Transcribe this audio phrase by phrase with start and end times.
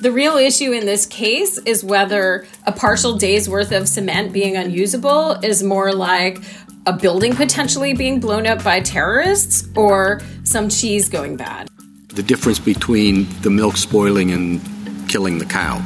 [0.00, 4.56] The real issue in this case is whether a partial day's worth of cement being
[4.56, 6.40] unusable is more like
[6.86, 11.66] a building potentially being blown up by terrorists or some cheese going bad.
[12.10, 14.60] The difference between the milk spoiling and
[15.08, 15.82] killing the cow.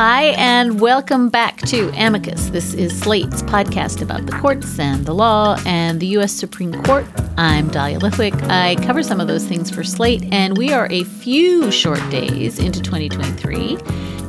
[0.00, 2.50] Hi, and welcome back to Amicus.
[2.50, 6.30] This is Slate's podcast about the courts and the law and the U.S.
[6.32, 7.04] Supreme Court.
[7.36, 8.40] I'm Dahlia Lithwick.
[8.48, 12.60] I cover some of those things for Slate, and we are a few short days
[12.60, 13.76] into 2023.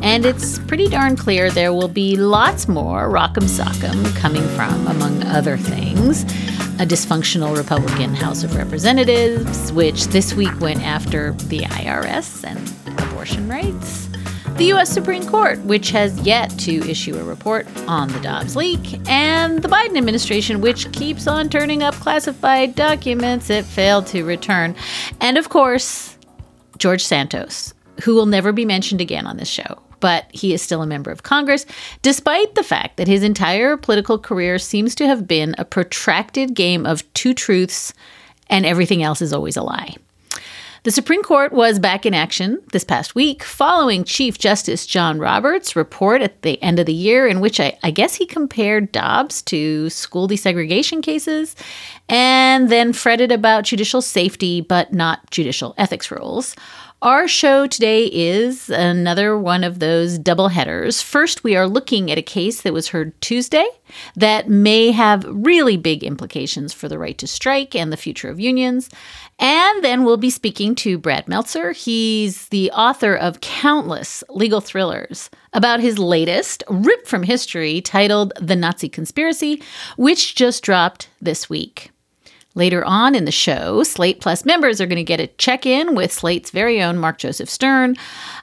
[0.01, 5.23] And it's pretty darn clear there will be lots more rock'em sock'em coming from, among
[5.25, 6.23] other things,
[6.81, 13.47] a dysfunctional Republican House of Representatives, which this week went after the IRS and abortion
[13.47, 14.08] rights
[14.59, 14.89] the U.S.
[14.89, 19.69] Supreme Court, which has yet to issue a report on the Dobbs leak, and the
[19.69, 24.75] Biden administration, which keeps on turning up classified documents it failed to return.
[25.21, 26.17] And of course,
[26.77, 29.81] George Santos, who will never be mentioned again on this show.
[30.01, 31.65] But he is still a member of Congress,
[32.01, 36.85] despite the fact that his entire political career seems to have been a protracted game
[36.85, 37.93] of two truths
[38.47, 39.95] and everything else is always a lie.
[40.83, 45.75] The Supreme Court was back in action this past week following Chief Justice John Roberts'
[45.75, 49.41] report at the end of the year, in which I, I, guess he compared Dobbs
[49.43, 51.53] to school desegregation cases
[52.09, 56.55] and then fretted about judicial safety but not judicial ethics rules.
[57.01, 61.01] Our show today is another one of those double headers.
[61.01, 63.65] First, we are looking at a case that was heard Tuesday
[64.17, 68.41] that may have really big implications for the right to strike and the future of
[68.41, 68.89] unions.
[69.39, 71.71] And then we'll be speaking to Brad Meltzer.
[71.71, 78.57] He's the author of countless legal thrillers about his latest, ripped from history, titled The
[78.57, 79.63] Nazi Conspiracy,
[79.95, 81.91] which just dropped this week.
[82.59, 85.95] Later on in the show, Slate Plus members are going to get a check in
[85.95, 87.95] with Slate's very own Mark Joseph Stern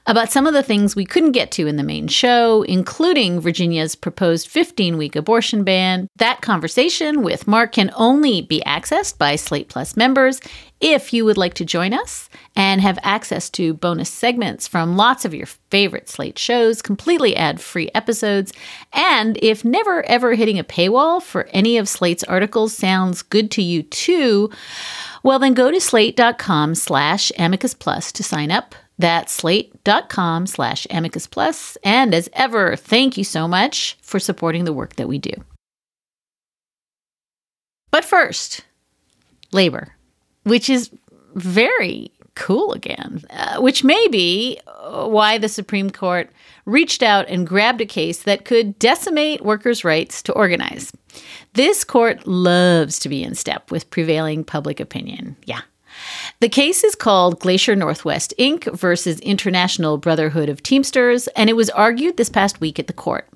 [0.07, 3.95] about some of the things we couldn't get to in the main show, including Virginia's
[3.95, 6.09] proposed 15 week abortion ban.
[6.17, 10.41] That conversation with Mark can only be accessed by Slate Plus members
[10.81, 15.25] if you would like to join us and have access to bonus segments from lots
[15.25, 18.53] of your favorite Slate shows, completely ad free episodes,
[18.93, 23.63] and if never ever hitting a paywall for any of Slate's articles sounds good to
[23.63, 24.51] you too,
[25.23, 28.75] well, then go to slate.com slash amicus plus to sign up.
[28.99, 31.77] That's slate.com slash amicus plus.
[31.85, 35.33] And as ever, thank you so much for supporting the work that we do.
[37.91, 38.65] But first,
[39.53, 39.96] labor
[40.47, 40.91] which is
[41.35, 46.31] very cool again, uh, which may be uh, why the Supreme Court
[46.67, 50.93] reached out and grabbed a case that could decimate workers' rights to organize.
[51.55, 55.37] This court loves to be in step with prevailing public opinion.
[55.45, 55.63] Yeah.
[56.41, 58.73] The case is called Glacier Northwest Inc.
[58.77, 63.29] versus International Brotherhood of Teamsters, and it was argued this past week at the court.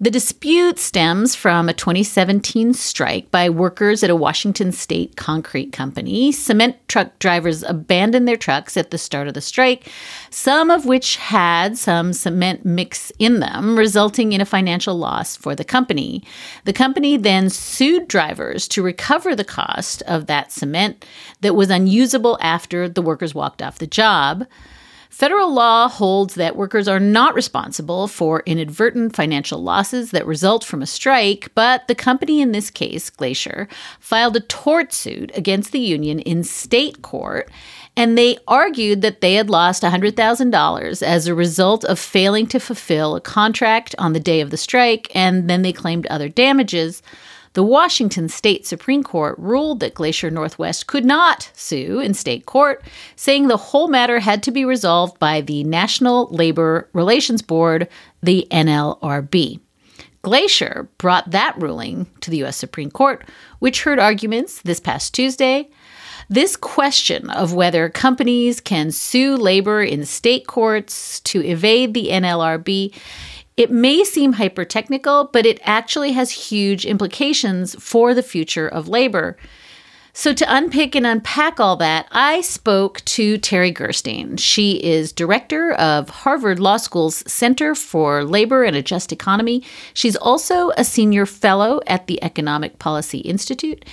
[0.00, 6.32] The dispute stems from a 2017 strike by workers at a Washington state concrete company.
[6.32, 9.88] Cement truck drivers abandoned their trucks at the start of the strike,
[10.30, 15.54] some of which had some cement mix in them, resulting in a financial loss for
[15.54, 16.24] the company.
[16.64, 21.04] The company then sued drivers to recover the cost of that cement
[21.40, 24.44] that was unusable after the workers walked off the job.
[25.14, 30.82] Federal law holds that workers are not responsible for inadvertent financial losses that result from
[30.82, 33.68] a strike, but the company in this case, Glacier,
[34.00, 37.48] filed a tort suit against the union in state court,
[37.96, 43.14] and they argued that they had lost $100,000 as a result of failing to fulfill
[43.14, 47.04] a contract on the day of the strike, and then they claimed other damages.
[47.54, 52.82] The Washington State Supreme Court ruled that Glacier Northwest could not sue in state court,
[53.14, 57.88] saying the whole matter had to be resolved by the National Labor Relations Board,
[58.20, 59.60] the NLRB.
[60.22, 62.56] Glacier brought that ruling to the U.S.
[62.56, 63.24] Supreme Court,
[63.60, 65.68] which heard arguments this past Tuesday.
[66.28, 72.94] This question of whether companies can sue labor in state courts to evade the NLRB
[73.56, 78.88] it may seem hyper technical, but it actually has huge implications for the future of
[78.88, 79.36] labor.
[80.16, 84.36] So, to unpick and unpack all that, I spoke to Terri Gerstein.
[84.36, 89.64] She is director of Harvard Law School's Center for Labor and a Just Economy.
[89.92, 93.84] She's also a senior fellow at the Economic Policy Institute.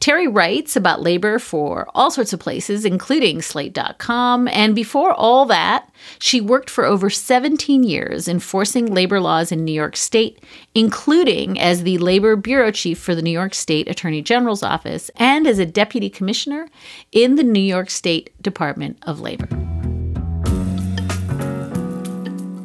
[0.00, 4.48] Terri writes about labor for all sorts of places, including Slate.com.
[4.48, 5.88] And before all that,
[6.18, 10.42] she worked for over 17 years enforcing labor laws in New York State,
[10.74, 15.46] including as the Labor Bureau Chief for the New York State Attorney General's Office and
[15.46, 16.68] as a Deputy Commissioner
[17.12, 19.46] in the New York State Department of Labor.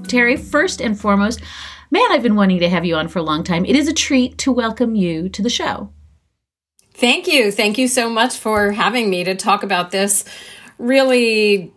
[0.07, 1.41] Terri, first and foremost,
[1.89, 3.65] man, I've been wanting to have you on for a long time.
[3.65, 5.89] It is a treat to welcome you to the show.
[6.93, 7.51] Thank you.
[7.51, 10.23] Thank you so much for having me to talk about this
[10.77, 11.73] really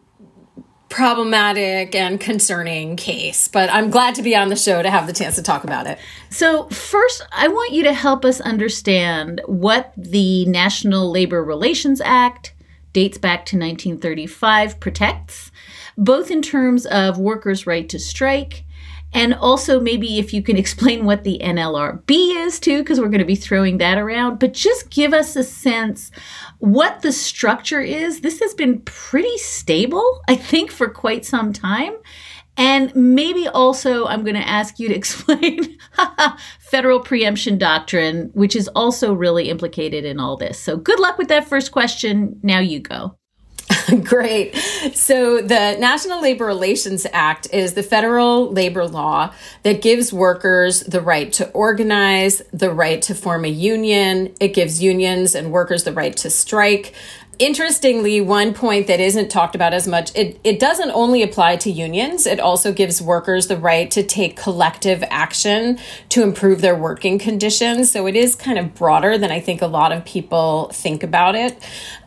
[0.88, 5.12] problematic and concerning case, but I'm glad to be on the show to have the
[5.12, 5.98] chance to talk about it.
[6.30, 12.54] So, first, I want you to help us understand what the National Labor Relations Act
[12.92, 15.50] dates back to 1935 protects,
[15.98, 18.64] both in terms of workers' right to strike
[19.12, 23.20] and also, maybe if you can explain what the NLRB is too, because we're going
[23.20, 26.10] to be throwing that around, but just give us a sense
[26.58, 28.20] what the structure is.
[28.20, 31.94] This has been pretty stable, I think, for quite some time.
[32.58, 35.78] And maybe also, I'm going to ask you to explain
[36.58, 40.58] federal preemption doctrine, which is also really implicated in all this.
[40.58, 42.40] So, good luck with that first question.
[42.42, 43.16] Now you go.
[44.04, 44.54] Great.
[44.94, 49.32] So, the National Labor Relations Act is the federal labor law
[49.64, 54.34] that gives workers the right to organize, the right to form a union.
[54.40, 56.94] It gives unions and workers the right to strike,
[57.38, 61.70] interestingly, one point that isn't talked about as much, it, it doesn't only apply to
[61.70, 65.78] unions, it also gives workers the right to take collective action
[66.10, 67.90] to improve their working conditions.
[67.90, 71.34] So it is kind of broader than I think a lot of people think about
[71.34, 71.56] it.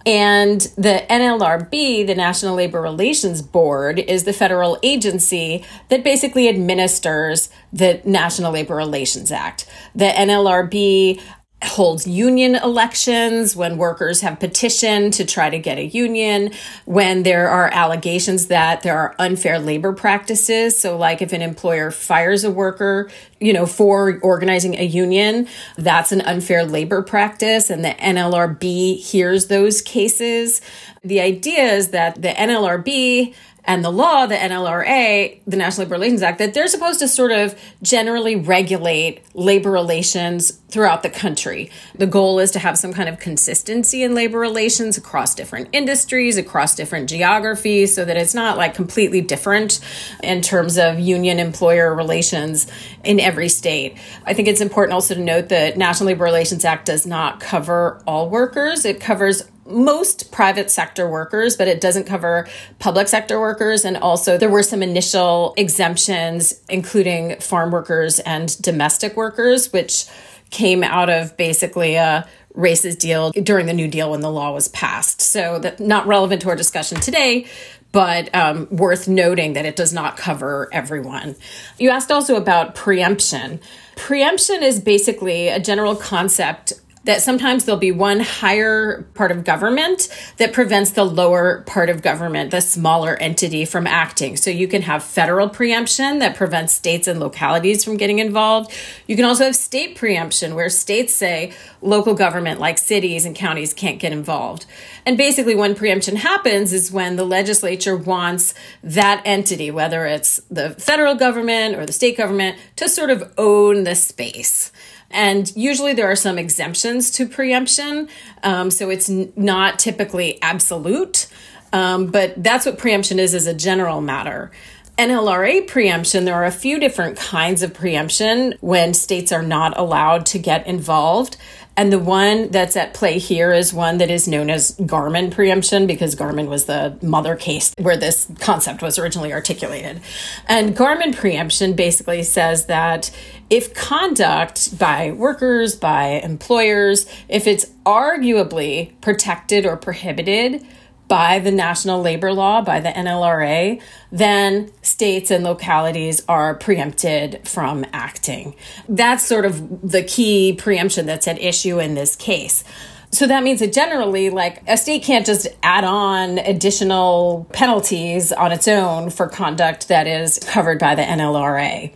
[0.05, 7.49] And the NLRB, the National Labor Relations Board, is the federal agency that basically administers
[7.71, 9.67] the National Labor Relations Act.
[9.93, 11.21] The NLRB
[11.63, 16.51] holds union elections when workers have petitioned to try to get a union
[16.85, 20.79] when there are allegations that there are unfair labor practices.
[20.79, 23.09] So like if an employer fires a worker
[23.39, 25.47] you know for organizing a union
[25.77, 30.61] that's an unfair labor practice and the NLRB hears those cases.
[31.03, 33.33] The idea is that the NLRB
[33.69, 37.31] and the law, the NLRA, the National Labor Relations Act, that they're supposed to sort
[37.31, 41.69] of generally regulate labor relations throughout the country.
[41.93, 46.35] The goal is to have some kind of consistency in labor relations across different industries,
[46.35, 49.79] across different geographies, so that it's not like completely different
[50.23, 52.65] in terms of union employer relations
[53.03, 53.99] in every state.
[54.25, 58.01] I think it's important also to note that National Labor Relations Act does not cover
[58.07, 58.83] all workers.
[58.83, 62.47] It covers most private sector workers, but it doesn't cover
[62.79, 63.85] public sector workers.
[63.85, 70.05] And also, there were some initial exemptions, including farm workers and domestic workers, which
[70.49, 74.67] came out of basically a racist deal during the New Deal when the law was
[74.69, 75.21] passed.
[75.21, 77.47] So, that not relevant to our discussion today,
[77.91, 81.35] but um, worth noting that it does not cover everyone.
[81.77, 83.59] You asked also about preemption.
[83.95, 86.73] Preemption is basically a general concept
[87.05, 92.01] that sometimes there'll be one higher part of government that prevents the lower part of
[92.01, 94.35] government, the smaller entity, from acting.
[94.35, 98.71] So you can have federal preemption that prevents states and localities from getting involved.
[99.07, 103.73] You can also have state preemption where states say local government, like cities and counties,
[103.73, 104.65] can't get involved.
[105.05, 108.53] And basically, when preemption happens is when the legislature wants
[108.83, 113.85] that entity, whether it's the federal government or the state government, to sort of own
[113.85, 114.71] the space.
[115.11, 118.09] And usually there are some exemptions to preemption.
[118.43, 121.27] Um, so it's n- not typically absolute.
[121.71, 124.51] Um, but that's what preemption is as a general matter.
[124.97, 130.25] NLRA preemption, there are a few different kinds of preemption when states are not allowed
[130.27, 131.37] to get involved.
[131.77, 135.87] And the one that's at play here is one that is known as Garmon preemption
[135.87, 140.01] because Garmon was the mother case where this concept was originally articulated.
[140.49, 143.09] And Garmon preemption basically says that
[143.49, 150.65] if conduct by workers, by employers, if it's arguably protected or prohibited,
[151.09, 157.83] by the national labor law, by the NLRA, then states and localities are preempted from
[157.91, 158.55] acting.
[158.87, 162.63] That's sort of the key preemption that's at issue in this case.
[163.11, 168.51] So that means that generally, like, a state can't just add on additional penalties on
[168.51, 171.91] its own for conduct that is covered by the NLRA.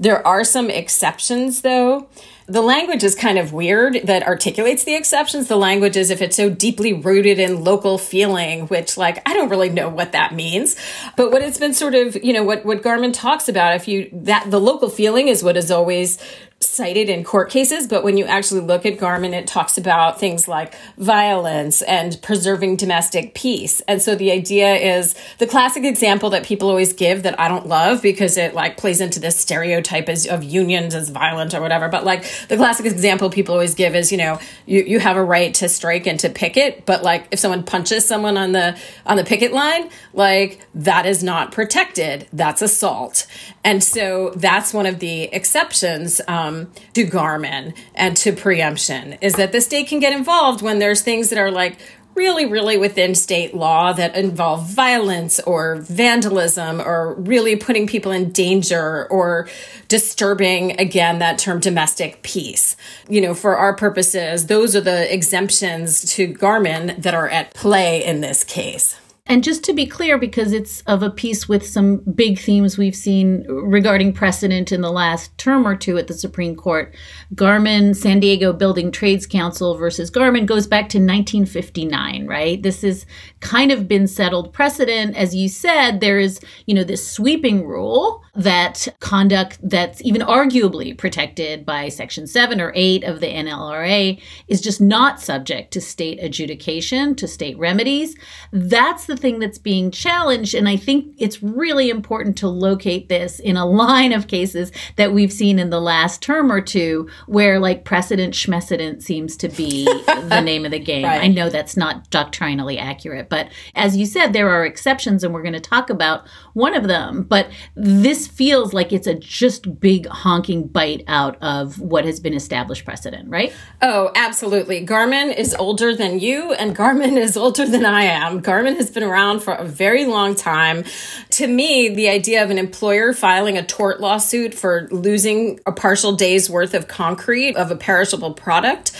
[0.00, 2.08] There are some exceptions, though.
[2.46, 5.46] The language is kind of weird that articulates the exceptions.
[5.46, 9.50] The language is if it's so deeply rooted in local feeling, which, like, I don't
[9.50, 10.74] really know what that means.
[11.16, 14.08] But what it's been sort of, you know, what, what Garmon talks about, if you,
[14.12, 16.18] that the local feeling is what is always
[16.62, 20.46] cited in court cases, but when you actually look at Garmon, it talks about things
[20.46, 23.80] like violence and preserving domestic peace.
[23.88, 27.66] And so the idea is the classic example that people always give that I don't
[27.66, 31.88] love because it like plays into this stereotype as, of unions as violent or whatever.
[31.88, 35.24] But like the classic example people always give is, you know, you, you have a
[35.24, 39.16] right to strike and to picket, but like if someone punches someone on the on
[39.16, 42.28] the picket line, like that is not protected.
[42.34, 43.26] That's assault.
[43.62, 46.20] And so that's one of the exceptions.
[46.26, 51.02] Um, to Garmon and to preemption is that the state can get involved when there's
[51.02, 51.78] things that are like
[52.14, 58.32] really, really within state law that involve violence or vandalism or really putting people in
[58.32, 59.48] danger or
[59.88, 62.76] disturbing, again, that term domestic peace.
[63.08, 68.04] You know, for our purposes, those are the exemptions to Garmon that are at play
[68.04, 68.98] in this case.
[69.30, 72.96] And just to be clear, because it's of a piece with some big themes we've
[72.96, 76.92] seen regarding precedent in the last term or two at the Supreme Court,
[77.36, 82.60] Garmon San Diego Building Trades Council versus Garmon goes back to 1959, right?
[82.60, 83.06] This has
[83.38, 85.16] kind of been settled precedent.
[85.16, 90.96] As you said, there is, you know, this sweeping rule that conduct that's even arguably
[90.96, 96.18] protected by Section 7 or 8 of the NLRA is just not subject to state
[96.20, 98.16] adjudication, to state remedies.
[98.52, 100.54] That's the thing that's being challenged.
[100.54, 105.12] And I think it's really important to locate this in a line of cases that
[105.12, 109.84] we've seen in the last term or two, where like precedent schmecedent seems to be
[109.84, 111.04] the name of the game.
[111.04, 111.22] Right.
[111.22, 115.42] I know that's not doctrinally accurate, but as you said, there are exceptions, and we're
[115.42, 117.22] going to talk about one of them.
[117.22, 122.34] But this feels like it's a just big honking bite out of what has been
[122.34, 123.52] established precedent, right?
[123.82, 124.84] Oh, absolutely.
[124.84, 128.42] Garmon is older than you, and Garmon is older than I am.
[128.42, 130.84] Garmon has been around for a very long time.
[131.30, 136.12] To me, the idea of an employer filing a tort lawsuit for losing a partial
[136.12, 138.92] day's worth of concrete of a perishable product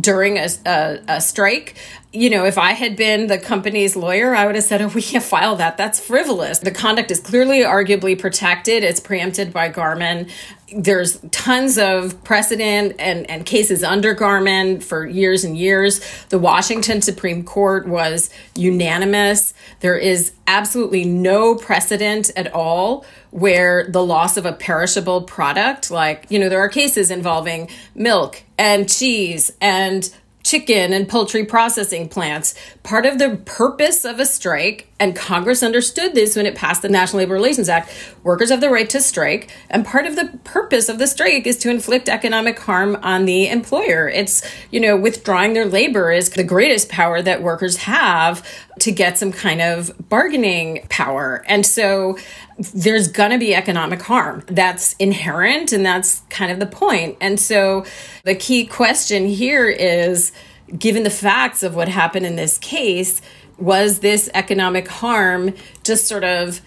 [0.00, 1.76] during a, a, a strike
[2.16, 5.02] you know, if I had been the company's lawyer, I would have said, oh, we
[5.02, 5.76] can't file that.
[5.76, 6.60] That's frivolous.
[6.60, 8.82] The conduct is clearly arguably protected.
[8.82, 10.30] It's preempted by Garmon.
[10.74, 16.00] There's tons of precedent and, and cases under Garmon for years and years.
[16.30, 19.52] The Washington Supreme Court was unanimous.
[19.80, 26.26] There is absolutely no precedent at all where the loss of a perishable product, like,
[26.30, 30.10] you know, there are cases involving milk and cheese and
[30.46, 32.54] chicken and poultry processing plants.
[32.84, 36.88] Part of the purpose of a strike, and Congress understood this when it passed the
[36.88, 37.92] National Labor Relations Act,
[38.22, 39.50] workers have the right to strike.
[39.68, 43.48] And part of the purpose of the strike is to inflict economic harm on the
[43.48, 44.08] employer.
[44.08, 49.18] It's, you know, withdrawing their labor is the greatest power that workers have to get
[49.18, 51.44] some kind of bargaining power.
[51.48, 52.18] And so
[52.58, 54.42] there's going to be economic harm.
[54.46, 57.18] That's inherent and that's kind of the point.
[57.20, 57.84] And so
[58.24, 60.32] the key question here is
[60.76, 63.20] given the facts of what happened in this case,
[63.58, 66.60] was this economic harm just sort of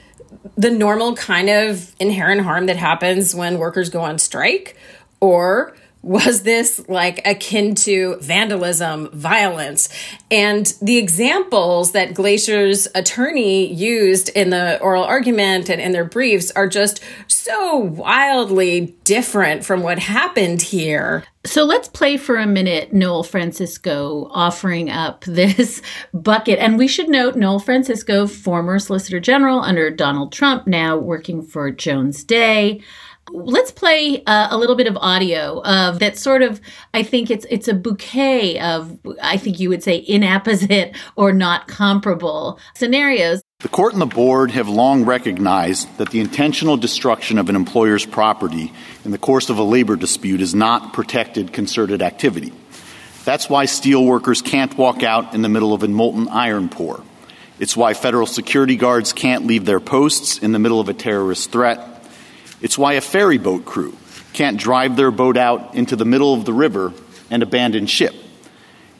[0.55, 4.77] the normal kind of inherent harm that happens when workers go on strike?
[5.22, 9.89] Or was this like akin to vandalism, violence?
[10.32, 16.51] And the examples that Glacier's attorney used in the oral argument and in their briefs
[16.51, 21.25] are just so wildly different from what happened here.
[21.46, 25.82] So let's play for a minute Noel Francisco offering up this
[26.13, 26.60] bucket.
[26.60, 31.72] And we should note Noel Francisco, former Solicitor General under Donald Trump, now working for
[31.72, 32.82] Jones Day.
[33.31, 36.59] Let's play uh, a little bit of audio of that sort of
[36.93, 41.67] I think it's it's a bouquet of I think you would say inapposite or not
[41.67, 43.41] comparable scenarios.
[43.59, 48.05] The court and the board have long recognized that the intentional destruction of an employer's
[48.05, 48.71] property
[49.03, 52.53] in the course of a labor dispute is not protected concerted activity.
[53.25, 57.03] That's why steel workers can't walk out in the middle of a molten iron pour.
[57.59, 61.51] It's why federal security guards can't leave their posts in the middle of a terrorist
[61.51, 61.99] threat
[62.61, 63.95] it's why a ferry boat crew
[64.33, 66.93] can't drive their boat out into the middle of the river
[67.29, 68.13] and abandon ship.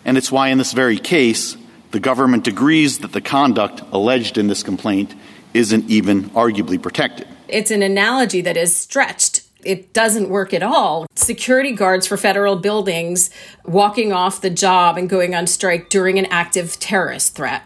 [0.06, 1.58] And it's why, in this very case,
[1.92, 5.14] the government agrees that the conduct alleged in this complaint
[5.54, 7.28] isn't even arguably protected.
[7.48, 11.06] It's an analogy that is stretched it doesn't work at all.
[11.16, 13.30] Security guards for federal buildings
[13.66, 17.64] walking off the job and going on strike during an active terrorist threat.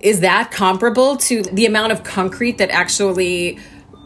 [0.00, 3.58] Is that comparable to the amount of concrete that actually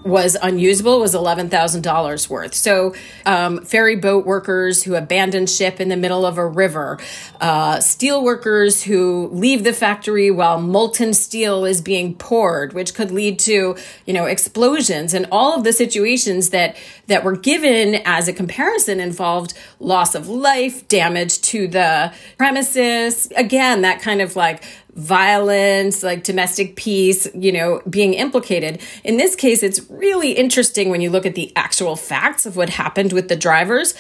[0.03, 2.55] was unusable was $11,000 worth.
[2.55, 2.95] So,
[3.27, 6.99] um, ferry boat workers who abandon ship in the middle of a river,
[7.41, 13.11] uh, steel workers who leave the factory while molten steel is being poured, which could
[13.11, 13.77] lead to,
[14.07, 16.77] you know, explosions and all of the situations that,
[17.07, 23.31] that were given as a comparison involved loss of life, damage to the premises.
[23.37, 24.65] Again, that kind of like
[25.01, 28.81] violence, like domestic peace, you know, being implicated.
[29.03, 32.69] In this case, it's really interesting when you look at the actual facts of what
[32.69, 33.95] happened with the drivers.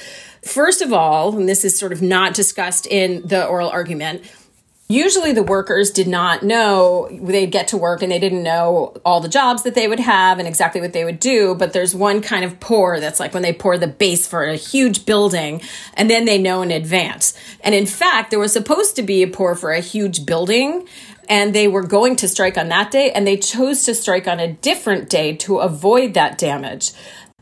[0.44, 4.24] First of all, and this is sort of not discussed in the oral argument,
[4.90, 9.20] Usually, the workers did not know they'd get to work and they didn't know all
[9.20, 11.54] the jobs that they would have and exactly what they would do.
[11.54, 14.56] But there's one kind of pour that's like when they pour the base for a
[14.56, 15.62] huge building
[15.94, 17.34] and then they know in advance.
[17.60, 20.88] And in fact, there was supposed to be a pour for a huge building
[21.28, 24.40] and they were going to strike on that day and they chose to strike on
[24.40, 26.90] a different day to avoid that damage.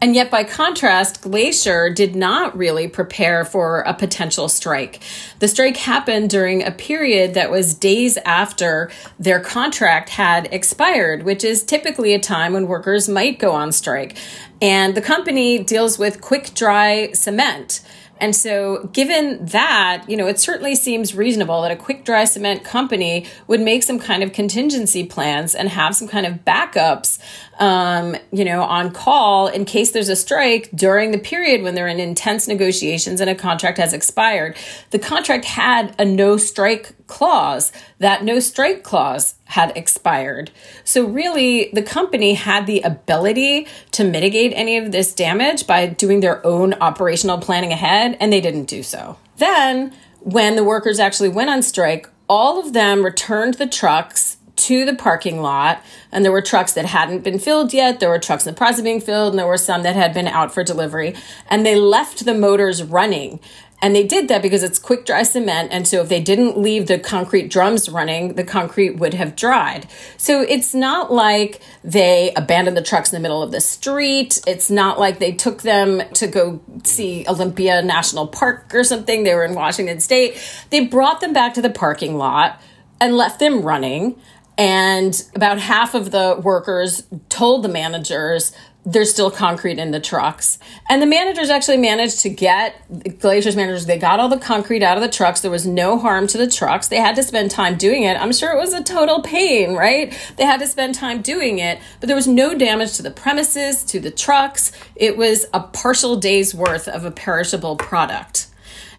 [0.00, 5.00] And yet, by contrast, Glacier did not really prepare for a potential strike.
[5.40, 11.42] The strike happened during a period that was days after their contract had expired, which
[11.42, 14.16] is typically a time when workers might go on strike.
[14.62, 17.80] And the company deals with quick dry cement.
[18.20, 22.64] And so, given that, you know, it certainly seems reasonable that a quick dry cement
[22.64, 27.18] company would make some kind of contingency plans and have some kind of backups,
[27.58, 31.88] um, you know, on call in case there's a strike during the period when they're
[31.88, 34.56] in intense negotiations and a contract has expired.
[34.90, 37.72] The contract had a no strike clause.
[37.98, 40.50] That no strike clause had expired.
[40.84, 46.20] So, really, the company had the ability to mitigate any of this damage by doing
[46.20, 49.18] their own operational planning ahead, and they didn't do so.
[49.38, 54.84] Then, when the workers actually went on strike, all of them returned the trucks to
[54.84, 58.46] the parking lot and there were trucks that hadn't been filled yet there were trucks
[58.46, 60.62] in the process of being filled and there were some that had been out for
[60.62, 61.14] delivery
[61.48, 63.40] and they left the motors running
[63.80, 65.70] and they did that because it's quick dry cement.
[65.72, 69.86] And so if they didn't leave the concrete drums running, the concrete would have dried.
[70.16, 74.40] So it's not like they abandoned the trucks in the middle of the street.
[74.46, 79.22] It's not like they took them to go see Olympia National Park or something.
[79.22, 80.36] They were in Washington State.
[80.70, 82.60] They brought them back to the parking lot
[83.00, 84.20] and left them running.
[84.58, 88.52] And about half of the workers told the managers,
[88.84, 90.58] there's still concrete in the trucks.
[90.88, 92.74] And the managers actually managed to get,
[93.20, 95.42] Glacier's managers, they got all the concrete out of the trucks.
[95.42, 96.88] There was no harm to the trucks.
[96.88, 98.20] They had to spend time doing it.
[98.20, 100.16] I'm sure it was a total pain, right?
[100.36, 103.84] They had to spend time doing it, but there was no damage to the premises,
[103.84, 104.72] to the trucks.
[104.96, 108.47] It was a partial day's worth of a perishable product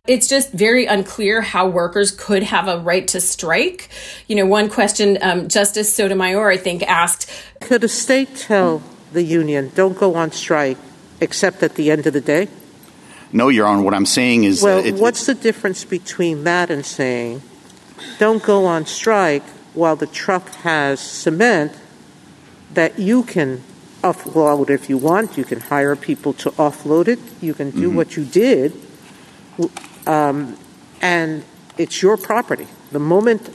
[0.09, 3.89] it's just very unclear how workers could have a right to strike.
[4.27, 7.29] You know, one question um, Justice Sotomayor, I think, asked
[7.61, 8.81] Could a state tell
[9.13, 10.77] the union, don't go on strike
[11.21, 12.47] except at the end of the day?
[13.31, 13.83] No, Your Honor.
[13.83, 14.63] What I'm saying is.
[14.63, 17.43] Well, it, what's the difference between that and saying,
[18.17, 19.43] don't go on strike
[19.75, 21.73] while the truck has cement
[22.73, 23.61] that you can
[24.01, 25.37] offload if you want?
[25.37, 27.19] You can hire people to offload it.
[27.41, 27.97] You can do mm-hmm.
[27.97, 28.73] what you did.
[30.07, 30.57] Um,
[31.01, 31.43] and
[31.77, 32.67] it's your property.
[32.91, 33.49] The moment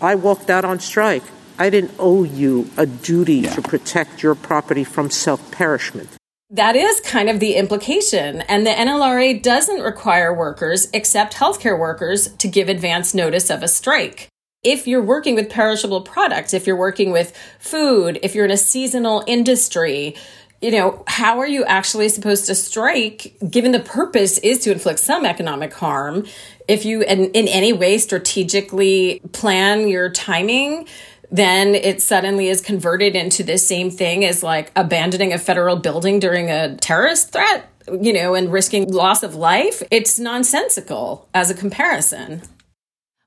[0.00, 1.22] I walked out on strike,
[1.58, 3.54] I didn't owe you a duty yeah.
[3.54, 6.08] to protect your property from self perishment.
[6.52, 8.40] That is kind of the implication.
[8.42, 13.68] And the NLRA doesn't require workers, except healthcare workers, to give advance notice of a
[13.68, 14.28] strike.
[14.62, 18.56] If you're working with perishable products, if you're working with food, if you're in a
[18.56, 20.16] seasonal industry,
[20.60, 25.00] you know, how are you actually supposed to strike given the purpose is to inflict
[25.00, 26.26] some economic harm?
[26.68, 30.86] If you in, in any way strategically plan your timing,
[31.30, 36.18] then it suddenly is converted into the same thing as like abandoning a federal building
[36.18, 39.82] during a terrorist threat, you know, and risking loss of life.
[39.90, 42.42] It's nonsensical as a comparison.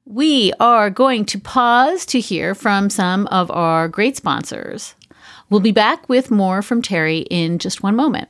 [0.06, 4.96] We are going to pause to hear from some of our great sponsors.
[5.50, 8.30] We'll be back with more from Terri in just one moment.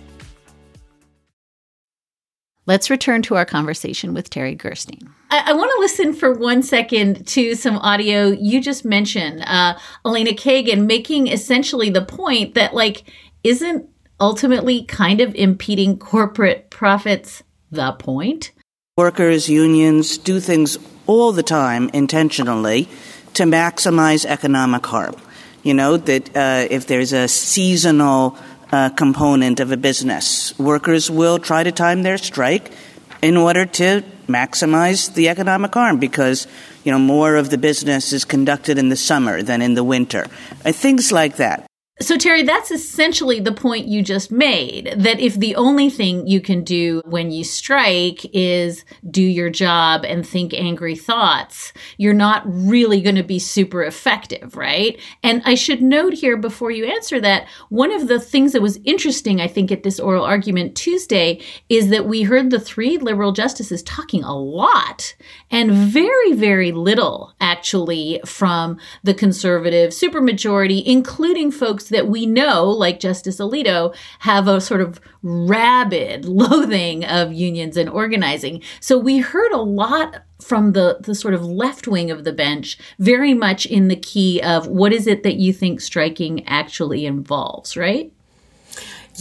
[2.67, 5.09] Let's return to our conversation with Terri Gerstein.
[5.31, 9.77] I, I want to listen for one second to some audio you just mentioned, uh,
[10.05, 13.03] Elena Kagan making essentially the point that, like,
[13.43, 18.51] isn't ultimately kind of impeding corporate profits the point?
[18.95, 22.87] Workers, unions do things all the time intentionally
[23.33, 25.15] to maximize economic harm.
[25.63, 28.37] You know, that uh, if there's a seasonal
[28.71, 30.57] uh, component of a business.
[30.57, 32.71] Workers will try to time their strike
[33.21, 36.47] in order to maximize the economic harm because
[36.83, 40.27] you know more of the business is conducted in the summer than in the winter.
[40.65, 41.70] Uh, things like that.
[42.01, 46.41] So, Terri, that's essentially the point you just made that if the only thing you
[46.41, 52.41] can do when you strike is do your job and think angry thoughts, you're not
[52.45, 54.99] really going to be super effective, right?
[55.21, 58.79] And I should note here before you answer that, one of the things that was
[58.83, 63.31] interesting, I think, at this oral argument Tuesday is that we heard the three liberal
[63.31, 65.13] justices talking a lot
[65.51, 72.99] and very, very little actually from the conservative supermajority, including folks that we know, like
[72.99, 78.61] Justice Alito, have a sort of rabid loathing of unions and organizing.
[78.79, 82.77] So we heard a lot from the, the sort of left wing of the bench,
[82.99, 87.77] very much in the key of what is it that you think striking actually involves,
[87.77, 88.11] right?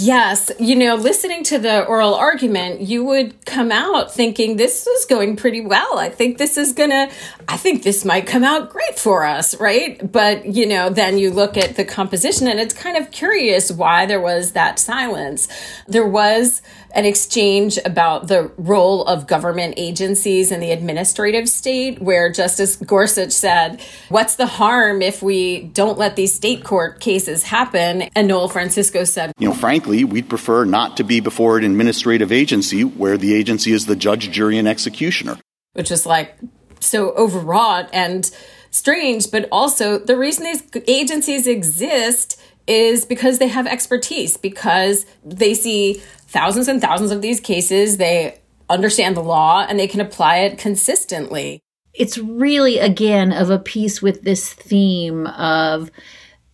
[0.03, 5.05] Yes, you know, listening to the oral argument, you would come out thinking this is
[5.05, 5.99] going pretty well.
[5.99, 7.11] I think this is going to,
[7.47, 10.01] I think this might come out great for us, right?
[10.11, 14.07] But, you know, then you look at the composition and it's kind of curious why
[14.07, 15.49] there was that silence.
[15.87, 16.63] There was
[16.95, 23.33] an exchange about the role of government agencies in the administrative state, where Justice Gorsuch
[23.33, 28.03] said, What's the harm if we don't let these state court cases happen?
[28.15, 32.33] And Noel Francisco said, You know, frankly, we'd prefer not to be before an administrative
[32.33, 35.39] agency where the agency is the judge, jury, and executioner.
[35.75, 36.37] Which is like
[36.81, 38.31] so overwrought and
[38.71, 45.55] strange, but also the reason these agencies exist is because they have expertise, because they
[45.55, 45.95] see
[46.29, 47.97] thousands and thousands of these cases.
[47.97, 51.61] They understand the law and they can apply it consistently.
[51.93, 55.91] It's really, again, of a piece with this theme of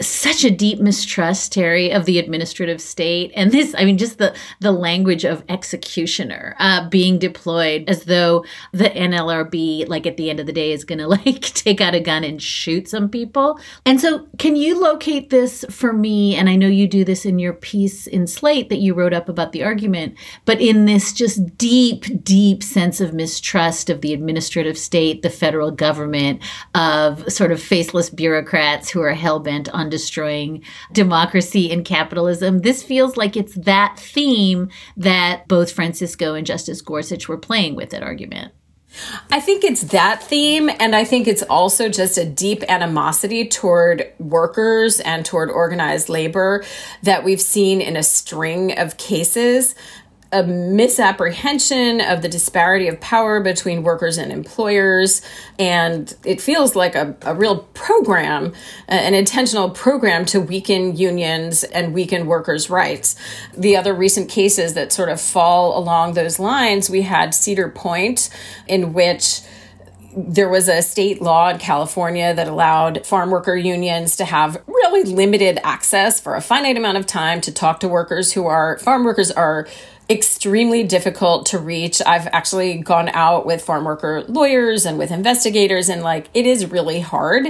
[0.00, 4.35] such a deep mistrust terri of the administrative state and this i mean just the
[4.61, 10.38] the language of executioner uh, being deployed as though the nlrb like at the end
[10.38, 13.59] of the day is gonna like take out a gun and shoot some people.
[13.85, 16.37] And so can you locate this for me?
[16.37, 19.28] And i know you do this in your piece in slate that you wrote up
[19.28, 24.76] about the argument but in this just deep deep sense of mistrust of the administrative
[24.76, 26.42] state the federal government
[26.74, 32.61] of sort of faceless bureaucrats who are hell-bent on destroying democracy and capitalism.
[32.61, 37.90] This feels like it's that theme that both Francisco and Justice Gorsuch were playing with
[37.90, 38.53] that argument.
[39.31, 44.11] I think it's that theme, and I think it's also just a deep animosity toward
[44.18, 46.64] workers and toward organized labor
[47.03, 49.75] that we've seen in a string of cases
[50.32, 55.22] a misapprehension of the disparity of power between workers and employers.
[55.58, 58.52] And it feels like a, a real program,
[58.88, 63.16] an intentional program to weaken unions and weaken workers' rights.
[63.56, 68.28] The other recent cases that sort of fall along those lines, we had Cedar Point,
[68.66, 69.42] in which
[70.16, 75.02] there was a state law in California that allowed farm worker unions to have really
[75.04, 79.04] limited access for a finite amount of time to talk to workers who are farm
[79.04, 79.68] workers are
[80.08, 82.00] extremely difficult to reach.
[82.06, 86.70] I've actually gone out with farm worker lawyers and with investigators, and like it is
[86.70, 87.46] really hard.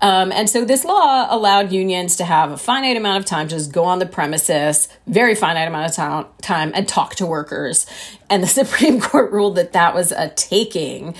[0.00, 3.72] Um, and so this law allowed unions to have a finite amount of time, just
[3.72, 7.86] go on the premises, very finite amount of time, and talk to workers.
[8.30, 11.14] And the Supreme Court ruled that that was a taking.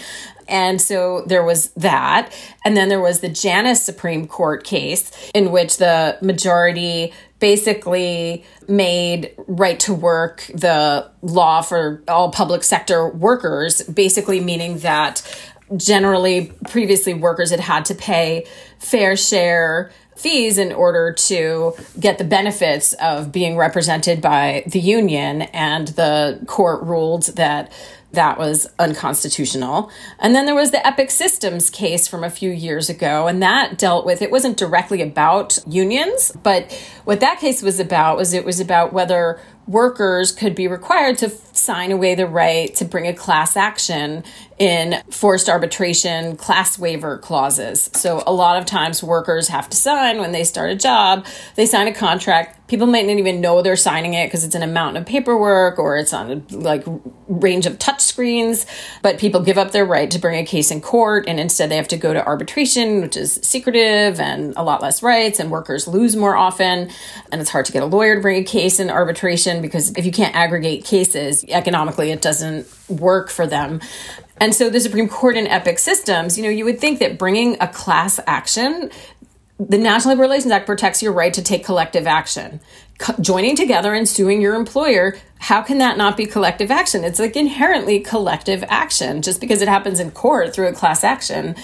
[0.49, 2.33] And so there was that.
[2.65, 9.35] And then there was the Janus Supreme Court case in which the majority basically made
[9.47, 15.23] right to work the law for all public sector workers, basically meaning that
[15.77, 18.47] generally previously workers had had to pay
[18.79, 25.43] fair share fees in order to get the benefits of being represented by the union
[25.43, 27.71] and the court ruled that
[28.17, 29.91] that was unconstitutional.
[30.19, 33.79] And then there was the Epic Systems case from a few years ago, and that
[33.79, 36.73] dealt with it wasn't directly about unions, but
[37.05, 41.29] what that case was about was it was about whether workers could be required to
[41.67, 44.23] sign away the right to bring a class action
[44.59, 47.91] in forced arbitration class waiver clauses.
[47.93, 51.27] So a lot of times workers have to sign when they start a job,
[51.57, 52.55] they sign a contract.
[52.69, 55.79] People might not even know they're signing it because it's in a mountain of paperwork
[55.79, 56.85] or it's on a like
[57.29, 58.67] range of touch screens,
[59.03, 61.77] but people give up their right to bring a case in court and instead they
[61.77, 65.87] have to go to arbitration, which is secretive and a lot less rights and workers
[65.87, 66.91] lose more often
[67.31, 70.07] and it's hard to get a lawyer to bring a case in arbitration because if
[70.07, 73.81] you can't aggregate cases, economically it doesn't work for them.
[74.41, 77.57] And so the Supreme Court in Epic Systems, you know, you would think that bringing
[77.61, 78.91] a class action,
[79.59, 82.61] the National Labor Relations Act protects your right to take collective action.
[82.99, 87.05] Co- joining together and suing your employer, how can that not be collective action?
[87.05, 89.23] It's like inherently collective action.
[89.23, 91.57] Just because it happens in court through a class action,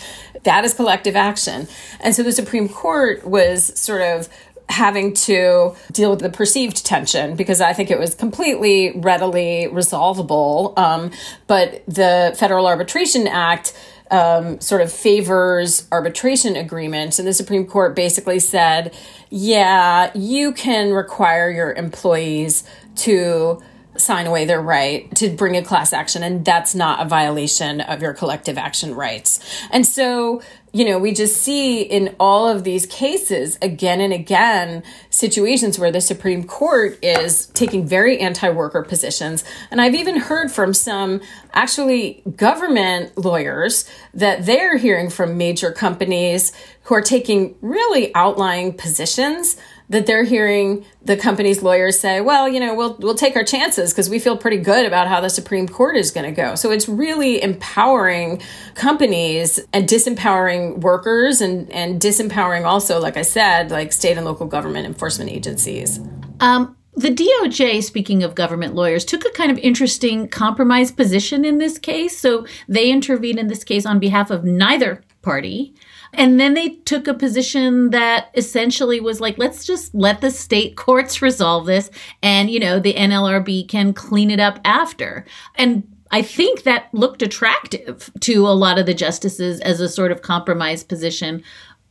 [0.45, 1.69] that is collective action.
[2.01, 4.29] And so the Supreme Court was sort of
[4.73, 10.75] having to deal with the perceived tension because I think it was completely readily resolvable.
[10.77, 11.11] Um,
[11.47, 13.73] but the Federal Arbitration Act
[14.11, 17.19] um, sort of favors arbitration agreements.
[17.19, 18.95] And the Supreme Court basically said,
[19.31, 22.65] yeah, you can require your employees
[22.97, 23.63] to
[23.97, 28.01] sign away their right to bring a class action, and that's not a violation of
[28.01, 29.41] your collective action rights.
[29.71, 34.83] And so you know, we just see in all of these cases again and again
[35.11, 39.45] situations where the Supreme Court is taking very anti worker positions.
[39.71, 41.21] And I've even heard from some
[41.53, 46.53] actually government lawyers that they're hearing from major companies
[46.85, 49.57] who are taking really outlying positions
[49.93, 53.93] that they're hearing the company's lawyers say, well, you know, we'll we'll take our chances
[53.93, 56.55] because we feel pretty good about how the Supreme Court is going to go.
[56.55, 58.41] So it's really empowering
[58.75, 64.47] companies and disempowering workers and and disempowering also, like I said, like state and local
[64.47, 66.01] government enforcement agencies.
[66.41, 71.59] Um, the DOJ, speaking of government lawyers, took a kind of interesting compromise position in
[71.59, 72.19] this case.
[72.19, 75.75] So they intervened in this case on behalf of neither party.
[76.15, 80.77] And then they took a position that essentially was like, let's just let the state
[80.77, 81.91] courts resolve this.
[82.23, 85.25] And, you know, the NLRB can clean it up after.
[85.55, 90.13] And I think that looked attractive to a lot of the justices as a sort
[90.13, 91.43] of compromise position.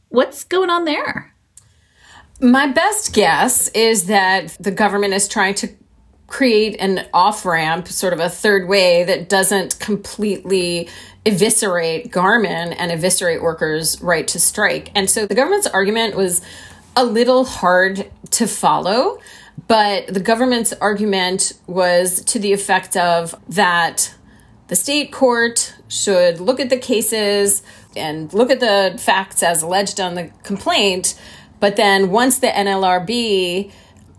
[0.09, 1.33] What's going on there?
[2.39, 5.69] My best guess is that the government is trying to
[6.31, 10.89] create an off ramp, sort of a third way that doesn't completely
[11.25, 14.91] eviscerate Garmon and eviscerate workers' right to strike.
[14.95, 16.41] And so the government's argument was
[16.95, 19.19] a little hard to follow,
[19.67, 24.13] but the government's argument was to the effect of that
[24.67, 27.61] the state court should look at the cases
[27.95, 31.19] and look at the facts as alleged on the complaint,
[31.59, 33.71] but then once the NLRB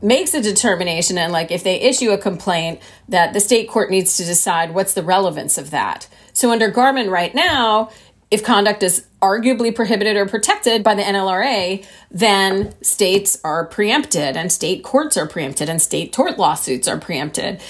[0.02, 4.16] makes a determination and like if they issue a complaint that the state court needs
[4.16, 7.90] to decide what's the relevance of that so under Garmon right now,
[8.30, 14.50] if conduct is arguably prohibited or protected by the NLRA, then states are preempted and
[14.50, 17.60] state courts are preempted and state tort lawsuits are preempted.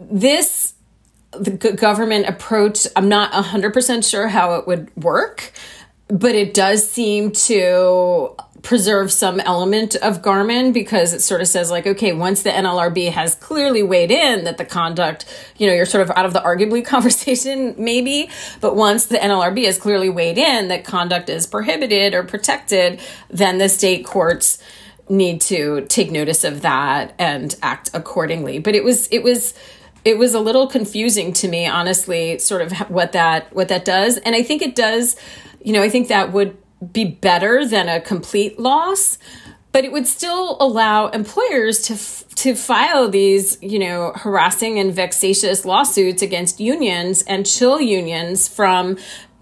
[0.00, 0.74] This
[1.32, 5.52] the government approach, I'm not 100% sure how it would work,
[6.08, 11.70] but it does seem to preserve some element of Garmon because it sort of says
[11.70, 15.24] like, okay, once the NLRB has clearly weighed in that the conduct,
[15.58, 19.64] you know, you're sort of out of the arguably conversation maybe, but once the NLRB
[19.64, 24.58] has clearly weighed in that conduct is prohibited or protected, then the state courts
[25.08, 28.58] need to take notice of that and act accordingly.
[28.58, 29.54] But it was it was
[30.04, 34.18] it was a little confusing to me honestly sort of what that what that does
[34.18, 35.16] and I think it does
[35.62, 36.56] you know I think that would
[36.92, 39.18] be better than a complete loss
[39.70, 41.96] but it would still allow employers to
[42.34, 48.96] to file these you know harassing and vexatious lawsuits against unions and chill unions from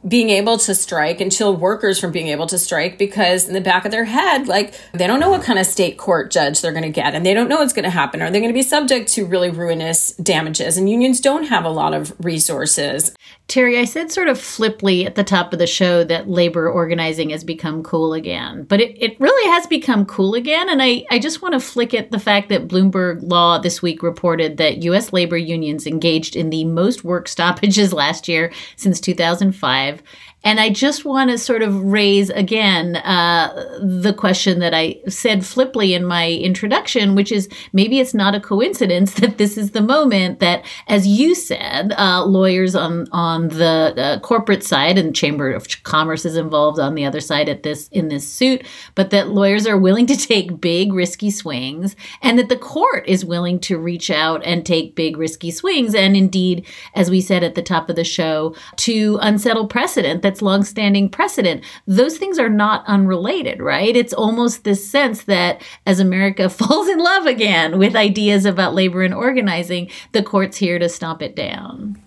[0.06, 3.60] being able to strike and chill workers from being able to strike because in the
[3.60, 6.72] back of their head, like they don't know what kind of state court judge they're
[6.72, 8.22] going to get and they don't know what's going to happen.
[8.22, 10.76] Are they going to be subject to really ruinous damages?
[10.76, 13.14] And unions don't have a lot of resources.
[13.48, 17.30] Terri, I said sort of flipply at the top of the show that labor organizing
[17.30, 20.68] has become cool again, but it, it really has become cool again.
[20.68, 24.02] And I, I just want to flick at the fact that Bloomberg Law this week
[24.02, 25.12] reported that U.S.
[25.12, 30.02] labor unions engaged in the most work stoppages last year since 2005
[30.46, 35.40] And I just want to sort of raise again uh, the question that I said
[35.40, 39.80] flipply in my introduction, which is maybe it's not a coincidence that this is the
[39.80, 45.50] moment that, as you said, uh, lawyers on on the uh, corporate side and Chamber
[45.50, 49.30] of Commerce is involved on the other side at this in this suit, but that
[49.30, 53.78] lawyers are willing to take big risky swings, and that the court is willing to
[53.78, 57.90] reach out and take big risky swings, and indeed, as we said at the top
[57.90, 61.64] of the show, to unsettle precedent that's longstanding precedent.
[61.86, 63.96] Those things are not unrelated, right?
[63.96, 69.02] It's almost this sense that as America falls in love again with ideas about labor
[69.02, 72.00] and organizing, the court's here to stomp it down.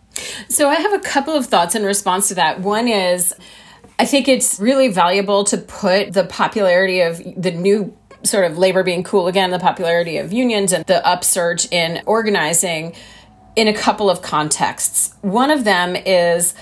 [0.47, 2.59] So I have a couple of thoughts in response to that.
[2.59, 3.33] One is
[3.97, 8.83] I think it's really valuable to put the popularity of the new sort of labor
[8.83, 12.95] being cool again, the popularity of unions and the upsurge in organizing
[13.55, 15.15] in a couple of contexts.
[15.21, 16.53] One of them is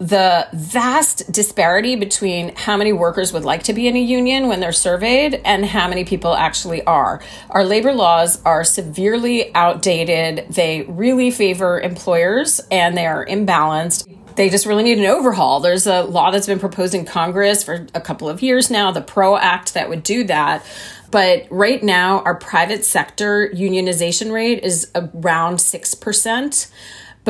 [0.00, 4.58] the vast disparity between how many workers would like to be in a union when
[4.58, 7.22] they're surveyed and how many people actually are.
[7.50, 10.46] Our labor laws are severely outdated.
[10.48, 14.08] They really favor employers and they are imbalanced.
[14.36, 15.60] They just really need an overhaul.
[15.60, 19.02] There's a law that's been proposed in Congress for a couple of years now, the
[19.02, 20.64] PRO Act, that would do that.
[21.10, 26.70] But right now, our private sector unionization rate is around 6%.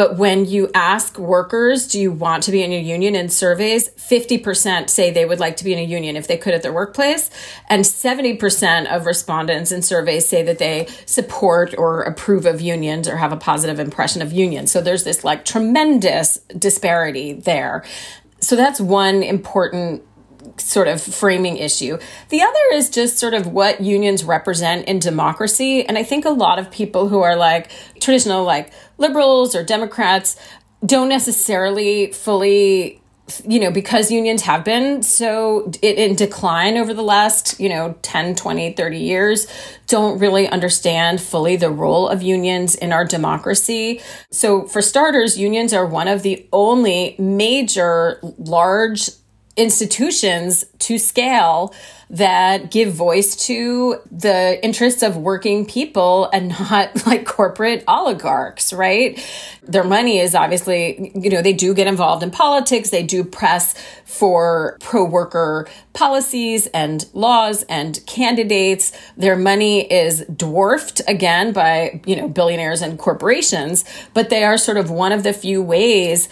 [0.00, 3.90] But when you ask workers, do you want to be in a union in surveys,
[3.90, 6.72] 50% say they would like to be in a union if they could at their
[6.72, 7.28] workplace.
[7.68, 13.18] And 70% of respondents in surveys say that they support or approve of unions or
[13.18, 14.72] have a positive impression of unions.
[14.72, 17.84] So there's this like tremendous disparity there.
[18.40, 20.02] So that's one important
[20.60, 21.98] sort of framing issue.
[22.28, 25.84] The other is just sort of what unions represent in democracy.
[25.84, 27.70] And I think a lot of people who are like
[28.00, 30.36] traditional, like liberals or Democrats,
[30.84, 33.00] don't necessarily fully
[33.46, 38.34] you know because unions have been so in decline over the last you know 10
[38.34, 39.46] 20 30 years
[39.86, 45.72] don't really understand fully the role of unions in our democracy so for starters unions
[45.72, 49.10] are one of the only major large
[49.60, 51.74] institutions to scale
[52.08, 59.24] that give voice to the interests of working people and not like corporate oligarchs, right?
[59.62, 63.74] Their money is obviously, you know, they do get involved in politics, they do press
[64.04, 68.92] for pro worker policies and laws and candidates.
[69.16, 74.78] Their money is dwarfed again by, you know, billionaires and corporations, but they are sort
[74.78, 76.28] of one of the few ways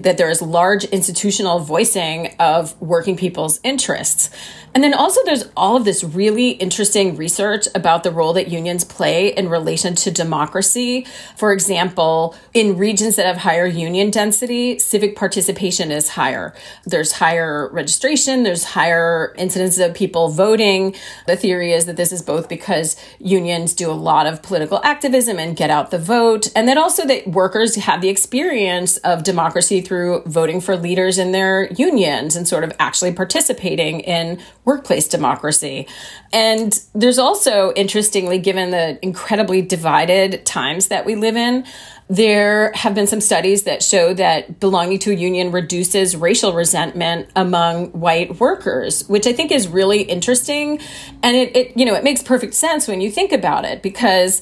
[0.00, 4.30] that there is large institutional voicing of working people's interests.
[4.74, 8.84] And then also, there's all of this really interesting research about the role that unions
[8.84, 11.06] play in relation to democracy.
[11.34, 16.54] For example, in regions that have higher union density, civic participation is higher.
[16.84, 20.94] There's higher registration, there's higher incidences of people voting.
[21.26, 25.38] The theory is that this is both because unions do a lot of political activism
[25.38, 29.65] and get out the vote, and then also that workers have the experience of democracy
[29.68, 35.86] through voting for leaders in their unions and sort of actually participating in workplace democracy.
[36.32, 41.64] And there's also, interestingly, given the incredibly divided times that we live in,
[42.08, 47.28] there have been some studies that show that belonging to a union reduces racial resentment
[47.34, 50.80] among white workers, which I think is really interesting.
[51.22, 54.40] And it, it, you know, it makes perfect sense when you think about it because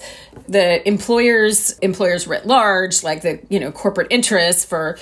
[0.49, 4.99] the employers, employers writ large, like the, you know, corporate interests for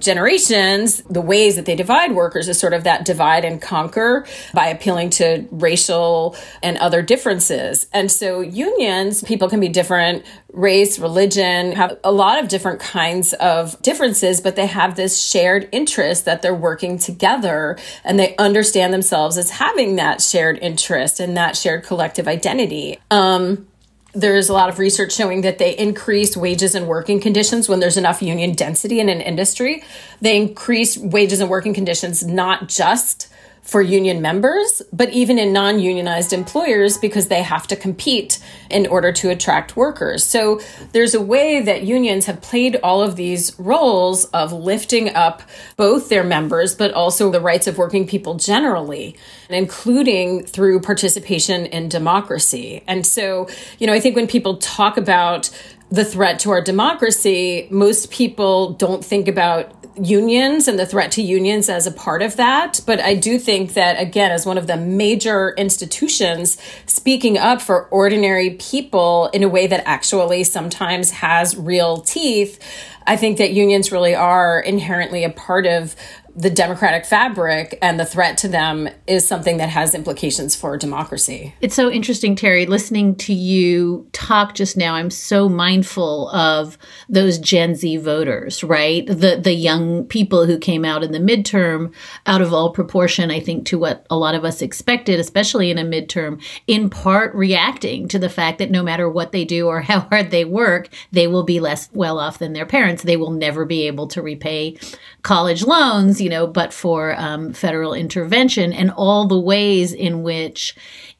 [0.00, 4.66] generations, the ways that they divide workers is sort of that divide and conquer by
[4.66, 7.86] appealing to racial and other differences.
[7.92, 13.32] And so unions, people can be different, race, religion, have a lot of different kinds
[13.34, 18.92] of differences, but they have this shared interest that they're working together and they understand
[18.92, 22.98] themselves as having that shared interest and that shared collective identity.
[23.10, 23.66] Um,
[24.14, 27.96] there's a lot of research showing that they increase wages and working conditions when there's
[27.96, 29.82] enough union density in an industry.
[30.20, 33.28] They increase wages and working conditions not just
[33.64, 38.38] for union members, but even in non unionized employers because they have to compete
[38.70, 40.22] in order to attract workers.
[40.22, 40.60] So
[40.92, 45.42] there's a way that unions have played all of these roles of lifting up
[45.76, 49.16] both their members, but also the rights of working people generally,
[49.48, 52.84] including through participation in democracy.
[52.86, 53.48] And so,
[53.78, 55.48] you know, I think when people talk about
[55.90, 61.22] the threat to our democracy, most people don't think about unions and the threat to
[61.22, 62.80] unions as a part of that.
[62.86, 67.86] But I do think that, again, as one of the major institutions speaking up for
[67.86, 72.58] ordinary people in a way that actually sometimes has real teeth,
[73.06, 75.94] I think that unions really are inherently a part of
[76.36, 81.54] the democratic fabric and the threat to them is something that has implications for democracy.
[81.60, 84.94] It's so interesting, Terri, listening to you talk just now.
[84.94, 86.76] I'm so mindful of
[87.08, 89.06] those Gen Z voters, right?
[89.06, 91.92] The the young people who came out in the midterm
[92.26, 95.78] out of all proportion, I think, to what a lot of us expected, especially in
[95.78, 99.82] a midterm, in part reacting to the fact that no matter what they do or
[99.82, 103.04] how hard they work, they will be less well off than their parents.
[103.04, 104.76] They will never be able to repay
[105.22, 110.74] college loans you know, but for um, federal intervention and all the ways in which,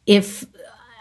[0.07, 0.47] if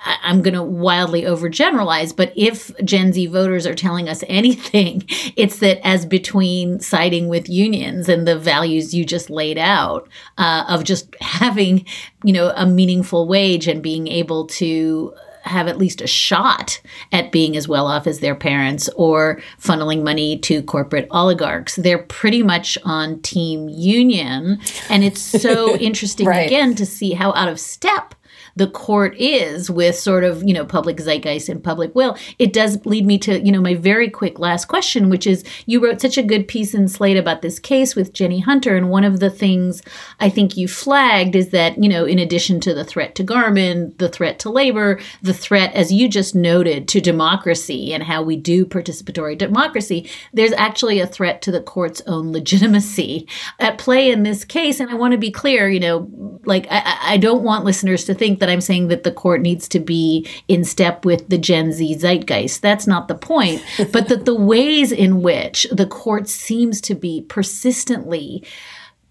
[0.06, 5.06] I'm going to wildly overgeneralize, but if Gen Z voters are telling us anything,
[5.38, 10.66] it's that as between siding with unions and the values you just laid out uh,
[10.68, 11.86] of just having,
[12.26, 15.14] you know, a meaningful wage and being able to
[15.44, 16.82] have at least a shot
[17.12, 21.76] at being as well off as their parents or funneling money to corporate oligarchs.
[21.76, 24.60] They're pretty much on team union.
[24.90, 26.48] And it's so interesting right.
[26.48, 28.16] again to see how out of step
[28.56, 32.86] the court is with sort of, you know, public zeitgeist and public will, it does
[32.86, 36.18] lead me to, you know, my very quick last question, which is you wrote such
[36.18, 38.76] a good piece in Slate about this case with Jenny Hunter.
[38.76, 39.82] And one of the things
[40.20, 43.98] I think you flagged is that, you know, in addition to the threat to Garmon,
[43.98, 48.36] the threat to labor, the threat, as you just noted, to democracy and how we
[48.36, 53.28] do participatory democracy, there's actually a threat to the court's own legitimacy
[53.60, 54.80] at play in this case.
[54.80, 58.14] And I want to be clear, you know, like I, I don't want listeners to
[58.14, 61.72] think that I'm saying that the court needs to be in step with the Gen
[61.72, 62.60] Z zeitgeist.
[62.60, 63.64] That's not the point.
[63.94, 68.44] but that the ways in which the court seems to be persistently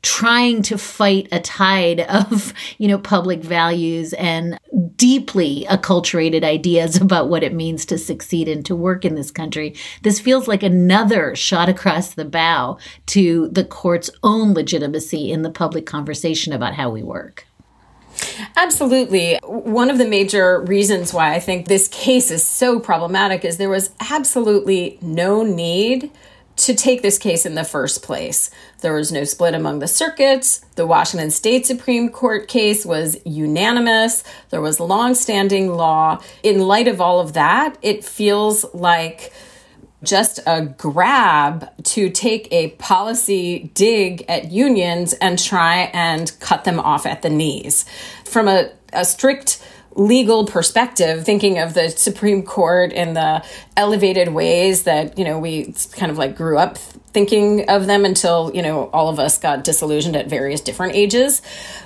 [0.03, 4.59] trying to fight a tide of you know public values and
[4.97, 9.75] deeply acculturated ideas about what it means to succeed and to work in this country
[10.03, 12.77] this feels like another shot across the bow
[13.07, 17.47] to the court's own legitimacy in the public conversation about how we work
[18.57, 19.39] Absolutely.
[19.43, 23.69] One of the major reasons why I think this case is so problematic is there
[23.69, 26.11] was absolutely no need
[26.55, 28.51] to take this case in the first place.
[28.81, 30.59] There was no split among the circuits.
[30.75, 34.23] The Washington State Supreme Court case was unanimous.
[34.51, 36.23] There was long-standing law.
[36.43, 39.33] In light of all of that, it feels like
[40.03, 46.81] just a grab to take a policy dig at unions and try and cut them
[46.81, 47.85] off at the knees.
[48.25, 49.63] From a, a strict
[49.95, 53.45] legal perspective, thinking of the Supreme Court in the
[53.77, 56.79] elevated ways that, you know, we kind of like grew up
[57.13, 61.43] thinking of them until, you know, all of us got disillusioned at various different ages.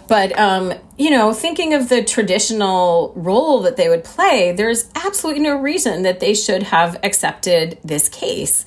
[0.08, 5.42] But, um, you know, thinking of the traditional role that they would play, there's absolutely
[5.42, 8.64] no reason that they should have accepted this case.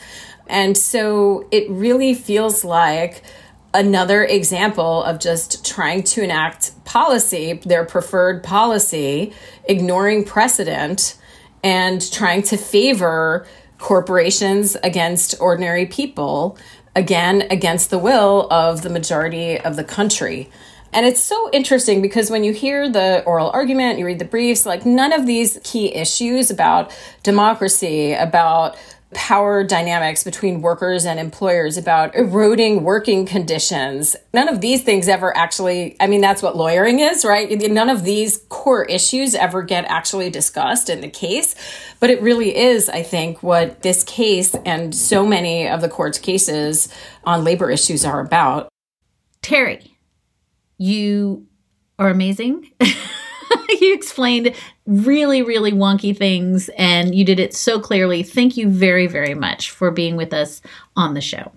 [0.48, 3.24] And so it really feels like
[3.74, 9.32] another example of just trying to enact policy, their preferred policy,
[9.66, 11.16] ignoring precedent,
[11.64, 13.46] and trying to favor
[13.80, 16.58] corporations against ordinary people,
[16.96, 20.50] again, against the will of the majority of the country.
[20.92, 24.66] And it's so interesting because when you hear the oral argument, you read the briefs,
[24.66, 26.92] like none of these key issues about
[27.24, 28.76] democracy, about
[29.14, 34.16] power dynamics between workers and employers, about eroding working conditions.
[34.34, 37.50] None of these things ever actually, I mean, that's what lawyering is, right?
[37.50, 41.56] None of these core issues ever get actually discussed in the case.
[42.00, 46.20] But it really is, I think, what this case and so many of the court's
[46.20, 46.88] cases
[47.24, 48.70] on labor issues are about.
[49.42, 49.92] Terri,
[50.78, 51.48] you
[51.98, 52.72] are amazing.
[53.82, 54.56] you explained
[54.90, 58.24] really, really wonky things and you did it so clearly.
[58.24, 60.62] Thank you very, very much for being with us
[60.96, 61.52] on the show.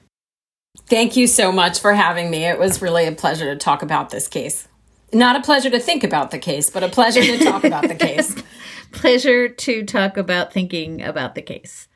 [0.87, 2.45] Thank you so much for having me.
[2.45, 4.69] It was really a pleasure to talk about this case.
[5.15, 7.95] Not a pleasure to think about the case, but a pleasure to talk about the
[7.95, 8.35] case.
[8.93, 11.89] pleasure to talk about thinking about the case.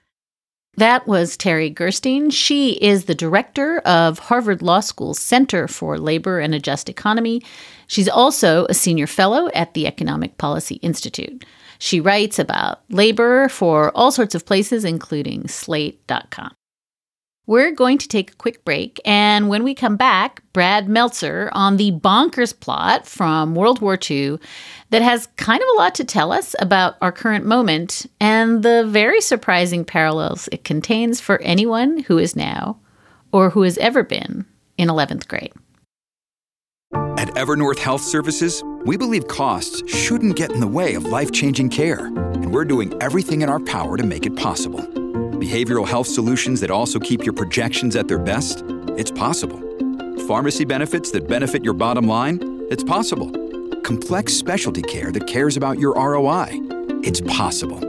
[0.78, 2.28] That was Terri Gerstein.
[2.28, 7.42] She is the director of Harvard Law School's Center for Labor and a Just Economy.
[7.86, 11.46] She's also a senior fellow at the Economic Policy Institute.
[11.78, 16.52] She writes about labor for all sorts of places, including slate.com.
[17.48, 21.76] We're going to take a quick break, and when we come back, Brad Meltzer on
[21.76, 24.38] the bonkers plot from World War II
[24.90, 28.84] that has kind of a lot to tell us about our current moment and the
[28.88, 32.80] very surprising parallels it contains for anyone who is now
[33.30, 34.44] or who has ever been
[34.76, 35.52] in 11th grade.
[37.16, 41.70] At Evernorth Health Services, we believe costs shouldn't get in the way of life changing
[41.70, 45.05] care, and we're doing everything in our power to make it possible
[45.36, 48.64] behavioral health solutions that also keep your projections at their best?
[48.96, 49.58] It's possible.
[50.26, 52.66] Pharmacy benefits that benefit your bottom line?
[52.70, 53.30] It's possible.
[53.82, 56.48] Complex specialty care that cares about your ROI?
[57.02, 57.80] It's possible.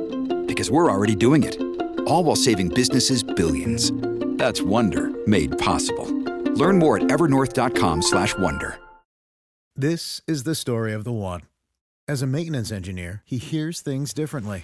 [0.45, 1.59] Because we're already doing it.
[2.07, 3.91] All while saving businesses billions.
[4.37, 6.05] That's Wonder made possible.
[6.53, 8.79] Learn more at evernorth.com/wonder.
[9.75, 11.41] This is the story of the one.
[12.07, 14.63] As a maintenance engineer, he hears things differently.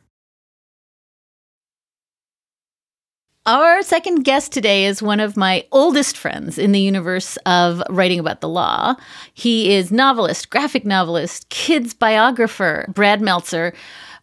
[3.47, 8.19] Our second guest today is one of my oldest friends in the universe of writing
[8.19, 8.93] about the law.
[9.33, 13.73] He is novelist, graphic novelist, kids biographer, Brad Meltzer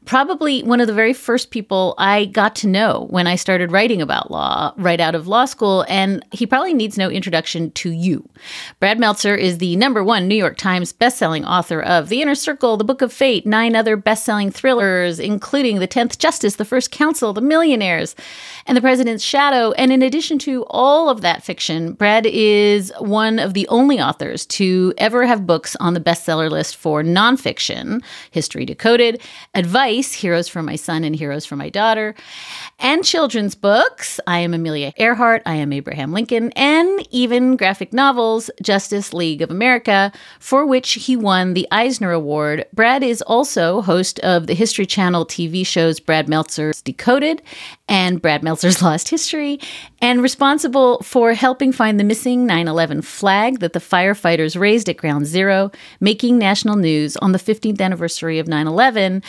[0.04, 4.00] probably one of the very first people I got to know when I started writing
[4.00, 5.84] about law right out of law school.
[5.88, 8.26] And he probably needs no introduction to you.
[8.80, 12.76] Brad Meltzer is the number one New York Times bestselling author of The Inner Circle,
[12.76, 17.32] The Book of Fate, nine other bestselling thrillers, including The Tenth Justice, The First Counsel,
[17.32, 18.16] The Millionaires,
[18.66, 19.72] and The President's Shadow.
[19.72, 24.46] And in addition to all of that fiction, Brad is one of the only authors
[24.46, 29.20] to ever have books on the bestseller list for nonfiction, History Decoded,
[29.54, 32.14] Advice Heroes for My Son and Heroes for My Daughter,
[32.78, 34.20] and children's books.
[34.26, 39.50] I am Amelia Earhart, I am Abraham Lincoln, and even graphic novels, Justice League of
[39.50, 42.66] America, for which he won the Eisner Award.
[42.74, 47.40] Brad is also host of the History Channel TV shows Brad Meltzer's Decoded
[47.88, 49.58] and Brad Meltzer's Lost History,
[50.00, 54.96] and responsible for helping find the missing 9 11 flag that the firefighters raised at
[54.96, 55.70] Ground Zero,
[56.00, 59.22] making national news on the 15th anniversary of 9 11.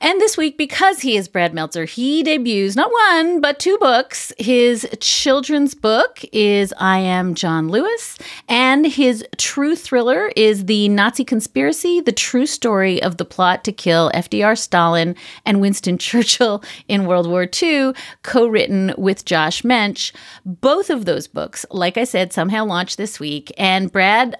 [0.00, 4.32] And this week, because he is Brad Meltzer, he debuts not one, but two books.
[4.38, 11.24] His children's book is I Am John Lewis, and his true thriller is The Nazi
[11.24, 17.06] Conspiracy, the true story of the plot to kill FDR, Stalin, and Winston Churchill in
[17.06, 17.92] World War II,
[18.22, 20.12] co written with Josh Mensch.
[20.44, 23.52] Both of those books, like I said, somehow launched this week.
[23.56, 24.36] And Brad,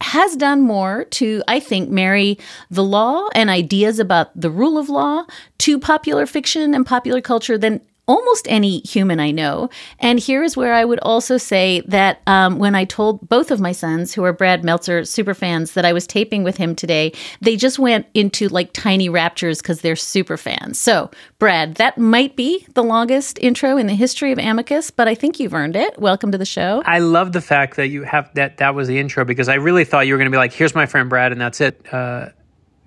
[0.00, 2.38] has done more to, I think, marry
[2.70, 5.24] the law and ideas about the rule of law
[5.58, 9.70] to popular fiction and popular culture than almost any human I know.
[9.98, 13.60] And here is where I would also say that um, when I told both of
[13.60, 17.12] my sons, who are Brad Meltzer super fans, that I was taping with him today,
[17.40, 20.78] they just went into like tiny raptures because they're super fans.
[20.78, 25.14] So, Brad, that might be the longest intro in the history of Amicus, but I
[25.14, 25.98] think you've earned it.
[25.98, 26.82] Welcome to the show.
[26.84, 29.84] I love the fact that you have that that was the intro because I really
[29.84, 31.80] thought you were going to be like, "Here's my friend Brad," and that's it.
[31.92, 32.28] Uh,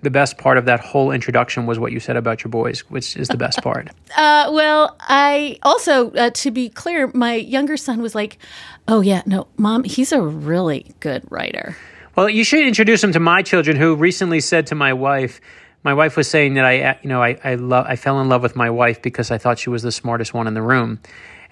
[0.02, 3.16] the best part of that whole introduction was what you said about your boys, which
[3.16, 3.88] is the best part.
[4.16, 8.38] uh, well, I also, uh, to be clear, my younger son was like,
[8.86, 11.76] "Oh yeah, no, mom, he's a really good writer."
[12.16, 15.40] Well, you should introduce him to my children, who recently said to my wife.
[15.84, 18.42] My wife was saying that I, you know, I, I love, I fell in love
[18.42, 21.00] with my wife because I thought she was the smartest one in the room,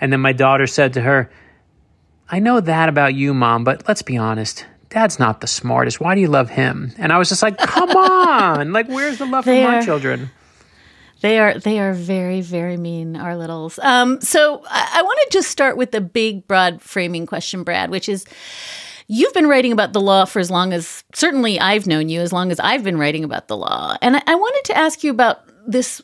[0.00, 1.30] and then my daughter said to her,
[2.28, 6.00] "I know that about you, mom, but let's be honest dad's not the smartest.
[6.00, 6.92] Why do you love him?
[6.98, 8.72] And I was just like, come on.
[8.72, 10.30] Like, where's the love they for my children?
[11.22, 13.78] They are they are very very mean, our littles.
[13.78, 17.90] Um, so I, I want to just start with the big broad framing question, Brad,
[17.90, 18.24] which is.
[19.08, 22.32] You've been writing about the law for as long as certainly I've known you, as
[22.32, 23.96] long as I've been writing about the law.
[24.02, 26.02] And I, I wanted to ask you about this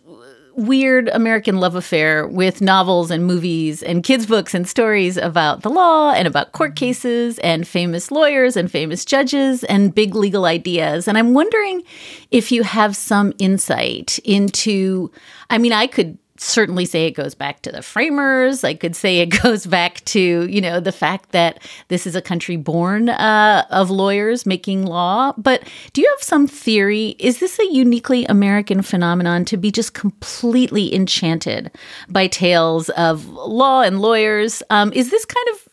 [0.55, 5.71] weird American love affair with novels and movies and kids' books and stories about the
[5.71, 11.09] law and about court cases and famous lawyers and famous judges and big legal ideas.
[11.09, 11.83] And I'm wondering
[12.31, 15.11] if you have some insight into,
[15.51, 18.65] I mean, I could certainly say it goes back to the framers.
[18.65, 22.23] I could say it goes back to, you know, the fact that this is a
[22.23, 25.33] country born uh, of lawyers making law.
[25.37, 27.17] But do you have some theory?
[27.19, 31.71] Is this a uniquely American phenomenon to be just completely enchanted
[32.09, 34.63] by tales of law and lawyers?
[34.71, 35.69] Um, is this kind of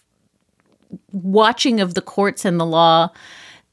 [1.11, 3.09] watching of the courts and the law?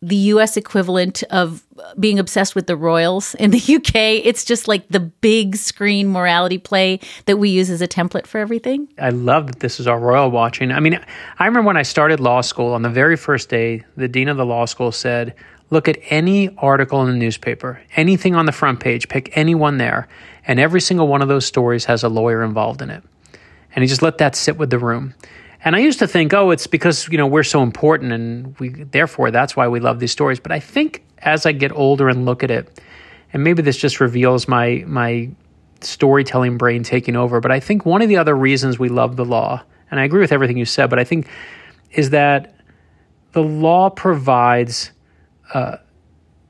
[0.07, 1.65] The US equivalent of
[1.99, 4.25] being obsessed with the royals in the UK.
[4.25, 8.39] It's just like the big screen morality play that we use as a template for
[8.39, 8.89] everything.
[8.99, 10.71] I love that this is our royal watching.
[10.71, 11.01] I mean,
[11.41, 14.37] I remember when I started law school on the very first day, the dean of
[14.37, 15.35] the law school said,
[15.71, 20.07] Look at any article in the newspaper, anything on the front page, pick anyone there,
[20.47, 23.03] and every single one of those stories has a lawyer involved in it.
[23.75, 25.15] And he just let that sit with the room.
[25.67, 28.69] And I used to think, oh, it's because you know we're so important, and we
[28.69, 30.39] therefore that's why we love these stories.
[30.39, 32.81] But I think as I get older and look at it,
[33.33, 35.29] and maybe this just reveals my my
[35.81, 37.41] storytelling brain taking over.
[37.41, 39.61] But I think one of the other reasons we love the law,
[39.91, 41.29] and I agree with everything you said, but I think
[41.91, 42.55] is that
[43.33, 44.93] the law provides
[45.53, 45.79] uh,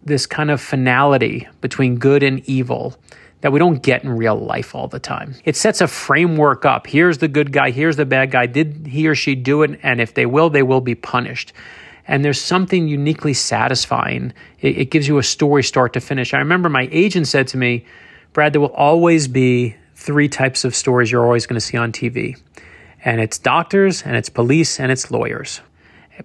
[0.05, 2.95] this kind of finality between good and evil
[3.41, 5.35] that we don't get in real life all the time.
[5.45, 6.87] It sets a framework up.
[6.87, 8.47] Here's the good guy, here's the bad guy.
[8.47, 9.79] Did he or she do it?
[9.83, 11.53] And if they will, they will be punished.
[12.09, 14.33] And there's something uniquely satisfying.
[14.61, 16.35] It, it gives you a story start to finish.
[16.35, 17.85] I remember my agent said to me,
[18.33, 21.91] Brad, there will always be three types of stories you're always going to see on
[21.91, 22.41] TV.
[23.05, 25.61] And it's doctors, and it's police, and it's lawyers.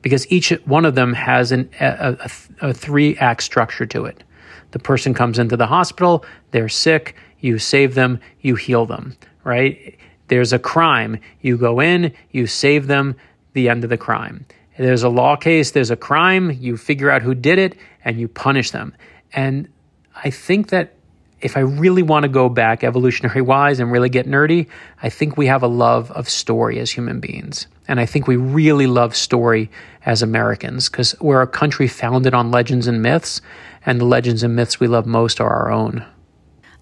[0.01, 2.17] Because each one of them has an, a,
[2.61, 4.23] a, a three act structure to it.
[4.71, 9.97] The person comes into the hospital, they're sick, you save them, you heal them, right?
[10.27, 13.15] There's a crime, you go in, you save them,
[13.53, 14.45] the end of the crime.
[14.77, 18.27] There's a law case, there's a crime, you figure out who did it, and you
[18.27, 18.95] punish them.
[19.33, 19.67] And
[20.15, 20.93] I think that
[21.41, 24.67] if I really want to go back evolutionary wise and really get nerdy,
[25.01, 27.67] I think we have a love of story as human beings.
[27.87, 29.69] And I think we really love story
[30.05, 33.41] as Americans because we're a country founded on legends and myths,
[33.85, 36.05] and the legends and myths we love most are our own.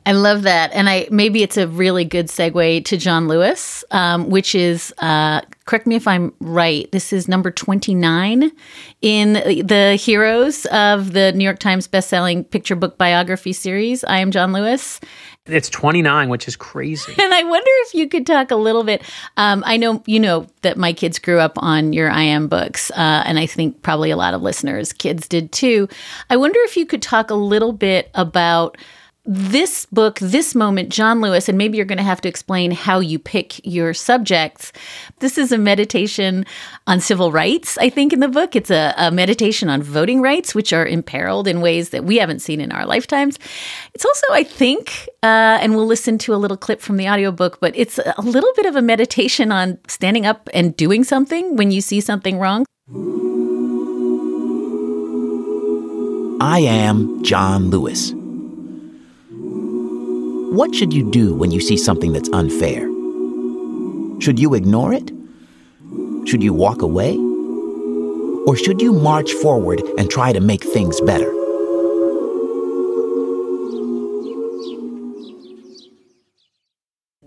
[0.05, 4.29] I love that, and I maybe it's a really good segue to John Lewis, um,
[4.29, 6.91] which is uh, correct me if I'm right.
[6.91, 8.51] This is number twenty nine
[9.01, 14.03] in the heroes of the New York Times bestselling picture book biography series.
[14.05, 14.99] I am John Lewis.
[15.49, 17.15] It's 29, which is crazy.
[17.19, 19.01] And I wonder if you could talk a little bit.
[19.37, 22.91] Um, I know you know that my kids grew up on your I am books,
[22.91, 25.87] uh, and I think probably a lot of listeners' kids did too.
[26.29, 28.77] I wonder if you could talk a little bit about
[29.31, 32.99] this book, this moment, John Lewis, and maybe you're going to have to explain how
[32.99, 34.71] you pick your subjects.
[35.19, 36.47] This is a meditation
[36.87, 38.55] on civil rights, I think, in the book.
[38.55, 42.39] It's a, a, meditation on voting rights, which are imperiled in ways that we haven't
[42.39, 43.37] seen in our lifetimes.
[43.93, 47.59] It's also, I think, uh, and we'll listen to a little clip from the audiobook,
[47.59, 51.69] but it's a little bit of a meditation on standing up and doing something when
[51.69, 52.65] you see something wrong.
[56.41, 58.11] I am John Lewis.
[60.51, 62.81] What should you do when you see something that's unfair?
[64.19, 65.11] Should you ignore it?
[66.27, 67.15] Should you walk away?
[68.47, 71.31] Or should you march forward and try to make things better?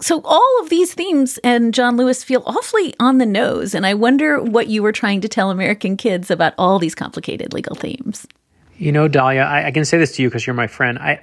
[0.00, 3.72] So, all of these themes and John Lewis feel awfully on the nose.
[3.72, 7.54] And I wonder what you were trying to tell American kids about all these complicated
[7.54, 8.26] legal themes.
[8.78, 10.98] You know, Dahlia, I, I can say this to you because you're my friend.
[10.98, 11.20] I,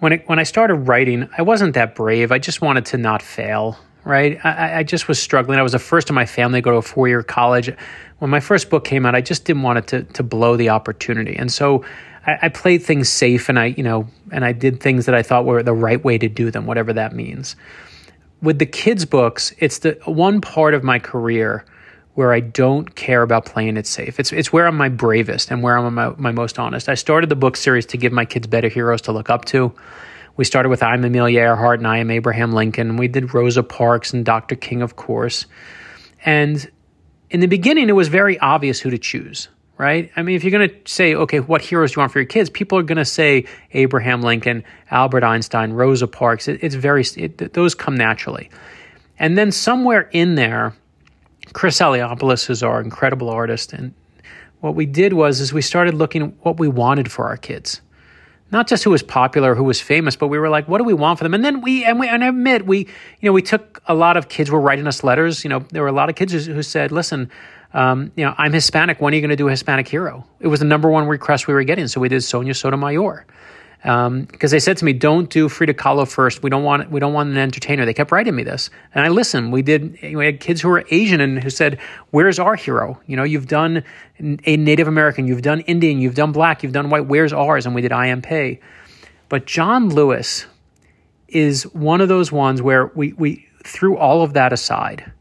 [0.00, 2.32] when it, when I started writing, I wasn't that brave.
[2.32, 3.78] I just wanted to not fail.
[4.04, 4.38] Right?
[4.44, 5.58] I, I just was struggling.
[5.58, 7.74] I was the first in my family to go to a four year college.
[8.18, 10.68] When my first book came out, I just didn't want it to to blow the
[10.68, 11.86] opportunity, and so
[12.26, 15.22] I, I played things safe, and I you know, and I did things that I
[15.22, 17.56] thought were the right way to do them, whatever that means.
[18.42, 21.64] With the kids' books, it's the one part of my career
[22.14, 24.20] where I don't care about playing it safe.
[24.20, 26.88] It's it's where I'm my bravest and where I'm my, my most honest.
[26.88, 29.74] I started the book series to give my kids better heroes to look up to.
[30.36, 32.96] We started with I'm Amelia Earhart and I am Abraham Lincoln.
[32.96, 34.56] We did Rosa Parks and Dr.
[34.56, 35.46] King, of course.
[36.24, 36.68] And
[37.30, 39.48] in the beginning, it was very obvious who to choose,
[39.78, 40.10] right?
[40.16, 42.26] I mean, if you're going to say, okay, what heroes do you want for your
[42.26, 42.50] kids?
[42.50, 46.48] People are going to say Abraham Lincoln, Albert Einstein, Rosa Parks.
[46.48, 48.50] It, it's very, it, those come naturally.
[49.18, 50.74] And then somewhere in there,
[51.52, 53.94] Chris Eliopoulos is our incredible artist, and
[54.60, 57.80] what we did was is we started looking at what we wanted for our kids.
[58.50, 60.94] Not just who was popular, who was famous, but we were like, what do we
[60.94, 61.34] want for them?
[61.34, 62.86] And then we and we and I admit we, you
[63.22, 65.44] know, we took a lot of kids were writing us letters.
[65.44, 67.30] You know, there were a lot of kids who said, listen,
[67.72, 69.00] um, you know, I'm Hispanic.
[69.00, 70.26] When are you going to do a Hispanic hero?
[70.40, 73.26] It was the number one request we were getting, so we did Sonia Sotomayor
[73.84, 76.42] because um, they said to me, "Don't do Frida Kahlo first.
[76.42, 79.10] We don't want we don't want an entertainer." They kept writing me this, and I
[79.10, 79.52] listened.
[79.52, 79.98] We did.
[80.02, 81.78] We had kids who were Asian and who said,
[82.10, 82.98] "Where's our hero?
[83.06, 83.84] You know, you've done
[84.18, 87.08] a Native American, you've done Indian, you've done Black, you've done White.
[87.08, 88.58] Where's ours?" And we did I am Pei.
[89.28, 90.46] But John Lewis
[91.28, 95.12] is one of those ones where we we threw all of that aside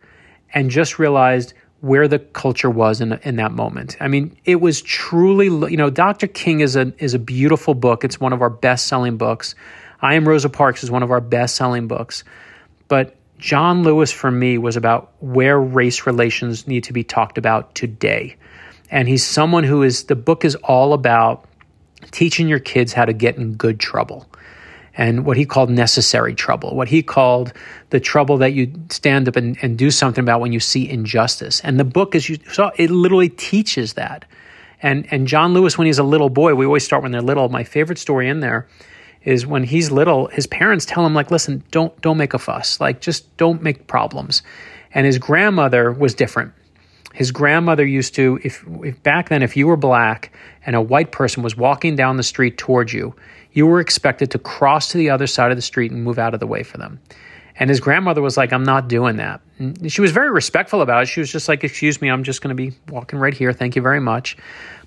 [0.53, 1.53] and just realized
[1.83, 3.97] where the culture was in in that moment.
[3.99, 6.27] I mean, it was truly, you know, Dr.
[6.27, 8.05] King is a is a beautiful book.
[8.05, 9.53] It's one of our best selling books.
[10.01, 12.23] I Am Rosa Parks is one of our best selling books.
[12.87, 17.75] But John Lewis for me was about where race relations need to be talked about
[17.75, 18.37] today.
[18.89, 21.43] And he's someone who is the book is all about
[22.11, 24.25] teaching your kids how to get in good trouble.
[24.95, 27.53] And what he called necessary trouble, what he called
[27.89, 31.59] the trouble that you stand up and, and do something about when you see injustice.
[31.61, 34.25] And the book, as you saw, it literally teaches that.
[34.81, 37.49] And and John Lewis, when he's a little boy, we always start when they're little.
[37.49, 38.67] My favorite story in there
[39.23, 42.79] is when he's little, his parents tell him like, "Listen, don't don't make a fuss.
[42.81, 44.43] Like, just don't make problems."
[44.93, 46.53] And his grandmother was different.
[47.13, 50.35] His grandmother used to, if, if back then, if you were black
[50.65, 53.15] and a white person was walking down the street towards you,
[53.53, 56.33] you were expected to cross to the other side of the street and move out
[56.33, 56.99] of the way for them.
[57.55, 59.41] And his grandmother was like, I'm not doing that.
[59.59, 61.05] And she was very respectful about it.
[61.05, 63.53] She was just like, Excuse me, I'm just going to be walking right here.
[63.53, 64.35] Thank you very much.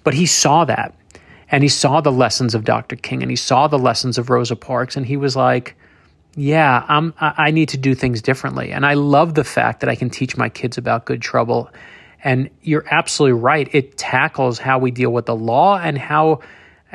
[0.03, 0.95] But he saw that.
[1.49, 2.97] And he saw the lessons of Dr.
[2.97, 4.97] King and he saw the lessons of Rosa Parks.
[4.97, 5.77] And he was like,
[6.35, 8.73] Yeah, I'm, I need to do things differently.
[8.73, 11.71] And I love the fact that I can teach my kids about good trouble.
[12.25, 13.73] And you're absolutely right.
[13.73, 16.41] It tackles how we deal with the law and how,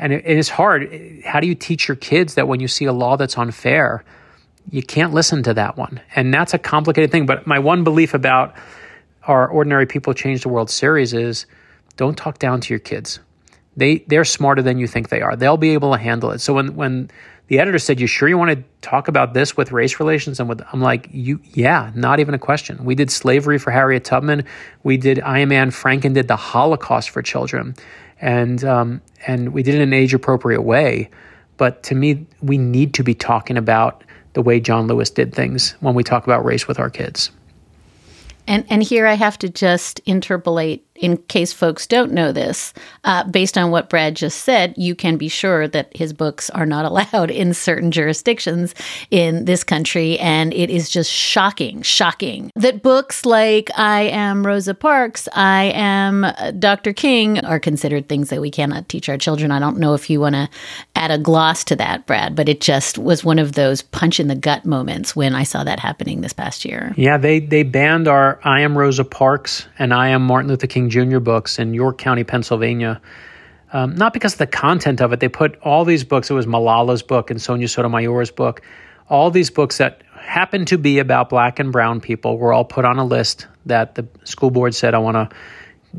[0.02, 1.22] and it is hard.
[1.24, 4.04] How do you teach your kids that when you see a law that's unfair,
[4.68, 6.00] you can't listen to that one.
[6.16, 7.24] And that's a complicated thing.
[7.24, 8.54] But my one belief about
[9.24, 11.46] our Ordinary People Change the World series is
[11.96, 13.20] don't talk down to your kids.
[13.76, 15.36] They they're smarter than you think they are.
[15.36, 16.40] They'll be able to handle it.
[16.40, 17.10] So when when
[17.46, 20.48] the editor said, "You sure you want to talk about this with race relations?" and
[20.48, 24.44] with I'm like, "You yeah, not even a question." We did slavery for Harriet Tubman.
[24.82, 27.74] We did I Am Anne Franken did the Holocaust for children,
[28.22, 31.10] and um, and we did it in an age appropriate way.
[31.58, 34.02] But to me, we need to be talking about
[34.32, 37.30] the way John Lewis did things when we talk about race with our kids.
[38.46, 42.72] And and here I have to just interpolate in case folks don't know this,
[43.02, 46.64] uh, based on what Brad just said, you can be sure that his books are
[46.64, 48.74] not allowed in certain jurisdictions
[49.10, 50.18] in this country.
[50.20, 56.24] And it is just shocking, shocking that books like I Am Rosa Parks, I Am
[56.58, 56.92] Dr.
[56.92, 59.50] King are considered things that we cannot teach our children.
[59.50, 60.48] I don't know if you want to
[60.94, 64.28] add a gloss to that, Brad, but it just was one of those punch in
[64.28, 66.94] the gut moments when I saw that happening this past year.
[66.96, 70.91] Yeah, they, they banned our I Am Rosa Parks and I Am Martin Luther King
[70.92, 71.18] Jr.
[71.18, 73.00] books in York County, Pennsylvania.
[73.72, 75.20] Um, not because of the content of it.
[75.20, 78.60] They put all these books, it was Malala's book and Sonia Sotomayor's book,
[79.08, 82.84] all these books that happened to be about black and brown people were all put
[82.84, 85.36] on a list that the school board said, I want to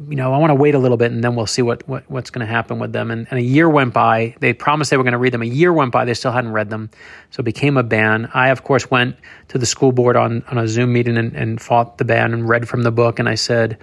[0.09, 2.09] you know, I want to wait a little bit and then we'll see what, what
[2.09, 3.11] what's going to happen with them.
[3.11, 4.35] And, and, a year went by.
[4.39, 5.43] They promised they were going to read them.
[5.43, 6.05] A year went by.
[6.05, 6.89] They still hadn't read them.
[7.29, 8.29] So it became a ban.
[8.33, 9.17] I, of course, went
[9.49, 12.49] to the school board on, on a Zoom meeting and, and fought the ban and
[12.49, 13.19] read from the book.
[13.19, 13.77] And I said,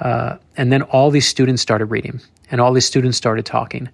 [0.00, 2.20] uh, and then all these students started reading,
[2.50, 3.88] and all these students started talking.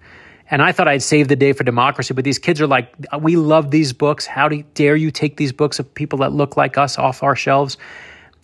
[0.51, 3.37] And I thought I'd save the day for democracy, but these kids are like, we
[3.37, 4.25] love these books.
[4.25, 7.35] How do, dare you take these books of people that look like us off our
[7.35, 7.77] shelves?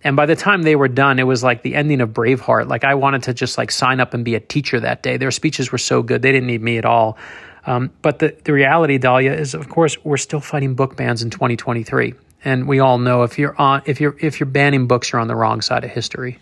[0.03, 2.67] And by the time they were done, it was like the ending of Braveheart.
[2.67, 5.17] Like I wanted to just like sign up and be a teacher that day.
[5.17, 7.17] Their speeches were so good; they didn't need me at all.
[7.65, 11.29] Um, but the the reality, Dahlia, is of course we're still fighting book bans in
[11.29, 12.13] 2023,
[12.45, 15.27] and we all know if you're on if you're if you're banning books, you're on
[15.27, 16.39] the wrong side of history.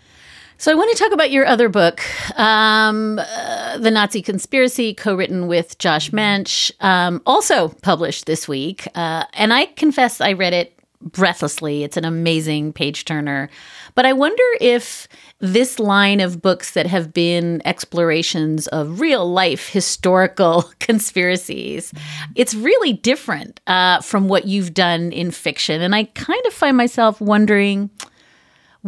[0.60, 2.02] So I want to talk about your other book,
[2.36, 8.88] um, uh, The Nazi Conspiracy, co-written with Josh Mensch, um, also published this week.
[8.96, 11.84] Uh, and I confess I read it breathlessly.
[11.84, 13.48] It's an amazing page turner.
[13.94, 15.06] But I wonder if
[15.38, 21.92] this line of books that have been explorations of real life historical conspiracies,
[22.34, 25.80] it's really different uh, from what you've done in fiction.
[25.82, 27.90] And I kind of find myself wondering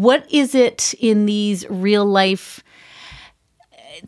[0.01, 2.62] what is it in these real life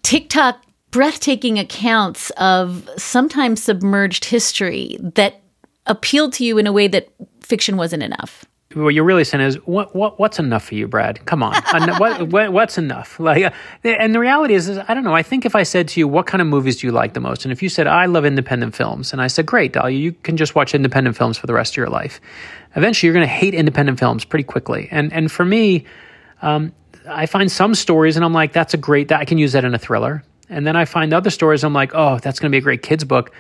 [0.03, 5.43] TikTok breathtaking accounts of sometimes submerged history that
[5.87, 7.09] appealed to you in a way that
[7.41, 8.47] fiction wasn't enough?
[8.75, 11.25] what you're really saying is what what what's enough for you, Brad?
[11.27, 11.55] Come on,
[11.99, 13.19] what, what, what's enough?
[13.21, 13.51] Like, uh,
[13.85, 15.15] and the reality is, is, I don't know.
[15.15, 17.21] I think if I said to you, what kind of movies do you like the
[17.21, 20.13] most, and if you said I love independent films, and I said, great, Dahlia, you
[20.13, 22.21] can just watch independent films for the rest of your life.
[22.77, 24.89] Eventually, you're going to hate independent films pretty quickly.
[24.91, 25.85] And and for me,
[26.41, 26.73] um,
[27.09, 29.09] I find some stories, and I'm like, that's a great.
[29.09, 30.23] That, I can use that in a thriller.
[30.49, 32.83] And then I find other stories, I'm like, oh, that's going to be a great
[32.83, 33.33] kids book.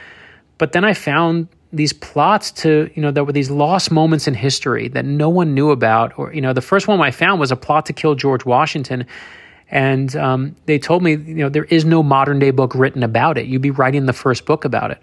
[0.57, 4.35] But then I found these plots to you know there were these lost moments in
[4.35, 7.51] history that no one knew about or you know the first one i found was
[7.51, 9.07] a plot to kill george washington
[9.71, 13.39] and um, they told me you know there is no modern day book written about
[13.39, 15.03] it you'd be writing the first book about it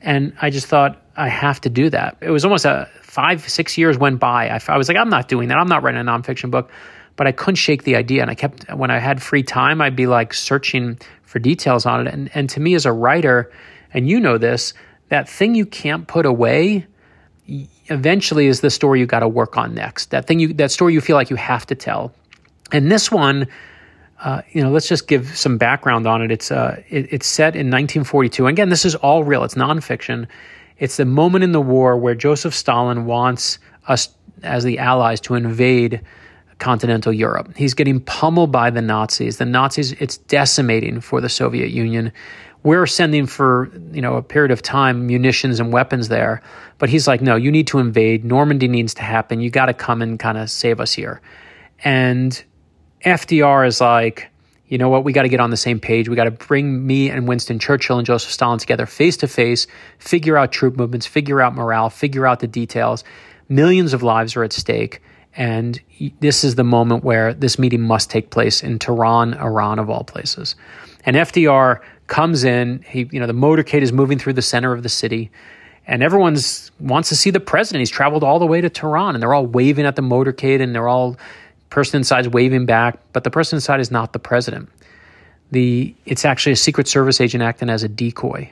[0.00, 2.16] and i just thought i have to do that.
[2.20, 4.50] It was almost a five six years went by.
[4.50, 5.58] I, I was like i'm not doing that.
[5.58, 6.70] I'm not writing a nonfiction book.
[7.16, 8.22] But i couldn't shake the idea.
[8.22, 12.06] And i kept when i had free time i'd be like searching for details on
[12.06, 12.12] it.
[12.12, 13.50] And, and to me as a writer
[13.92, 14.74] and you know this
[15.08, 16.86] that thing you can't put away
[17.88, 20.10] eventually is the story you got to work on next.
[20.10, 22.12] That thing you that story you feel like you have to tell.
[22.72, 23.46] And this one,
[24.20, 26.30] uh, you know, let's just give some background on it.
[26.30, 28.46] It's uh, it, it's set in 1942.
[28.46, 29.44] Again, this is all real.
[29.44, 30.26] It's nonfiction.
[30.78, 33.58] It's the moment in the war where Joseph Stalin wants
[33.88, 34.08] us
[34.42, 36.00] as the Allies to invade
[36.58, 37.54] continental Europe.
[37.56, 39.38] He's getting pummeled by the Nazis.
[39.38, 42.12] The Nazis, it's decimating for the Soviet Union.
[42.62, 46.42] We're sending for, you know, a period of time munitions and weapons there.
[46.78, 48.24] But he's like, no, you need to invade.
[48.24, 49.40] Normandy needs to happen.
[49.40, 51.20] You got to come and kind of save us here.
[51.84, 52.42] And
[53.06, 54.28] FDR is like,
[54.66, 56.08] you know what, we got to get on the same page.
[56.08, 59.68] We got to bring me and Winston Churchill and Joseph Stalin together face to face,
[59.98, 63.04] figure out troop movements, figure out morale, figure out the details.
[63.48, 65.00] Millions of lives are at stake.
[65.36, 65.80] And
[66.20, 70.02] this is the moment where this meeting must take place in Tehran, Iran, of all
[70.02, 70.56] places.
[71.04, 72.82] And FDR comes in.
[72.88, 75.30] He, you know, the motorcade is moving through the center of the city,
[75.86, 77.80] and everyone's wants to see the president.
[77.80, 80.74] He's traveled all the way to Tehran, and they're all waving at the motorcade, and
[80.74, 81.16] they're all
[81.70, 84.68] person inside is waving back, but the person inside is not the president.
[85.50, 88.50] The it's actually a Secret Service agent acting as a decoy,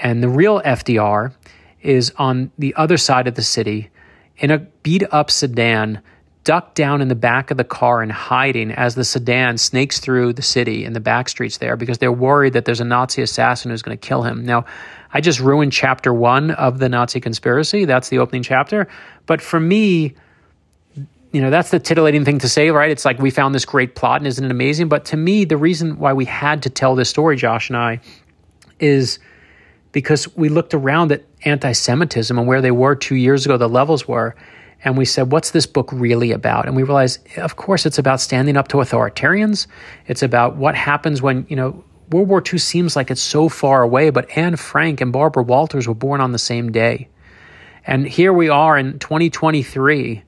[0.00, 1.32] and the real FDR
[1.80, 3.90] is on the other side of the city
[4.38, 6.00] in a beat up sedan
[6.44, 10.32] ducked down in the back of the car and hiding as the sedan snakes through
[10.34, 13.70] the city in the back streets there because they're worried that there's a Nazi assassin
[13.70, 14.44] who's going to kill him.
[14.44, 14.66] Now,
[15.12, 17.86] I just ruined chapter one of the Nazi conspiracy.
[17.86, 18.88] That's the opening chapter.
[19.24, 20.14] But for me,
[21.34, 22.90] you know, that's the titillating thing to say, right?
[22.90, 24.88] It's like we found this great plot and isn't it amazing?
[24.88, 28.00] But to me, the reason why we had to tell this story, Josh and I,
[28.78, 29.18] is
[29.90, 33.68] because we looked around at anti Semitism and where they were two years ago, the
[33.68, 34.36] levels were
[34.84, 36.66] and we said, what's this book really about?
[36.66, 39.66] And we realized, of course, it's about standing up to authoritarians.
[40.06, 43.82] It's about what happens when, you know, World War II seems like it's so far
[43.82, 47.08] away, but Anne Frank and Barbara Walters were born on the same day.
[47.86, 50.22] And here we are in 2023,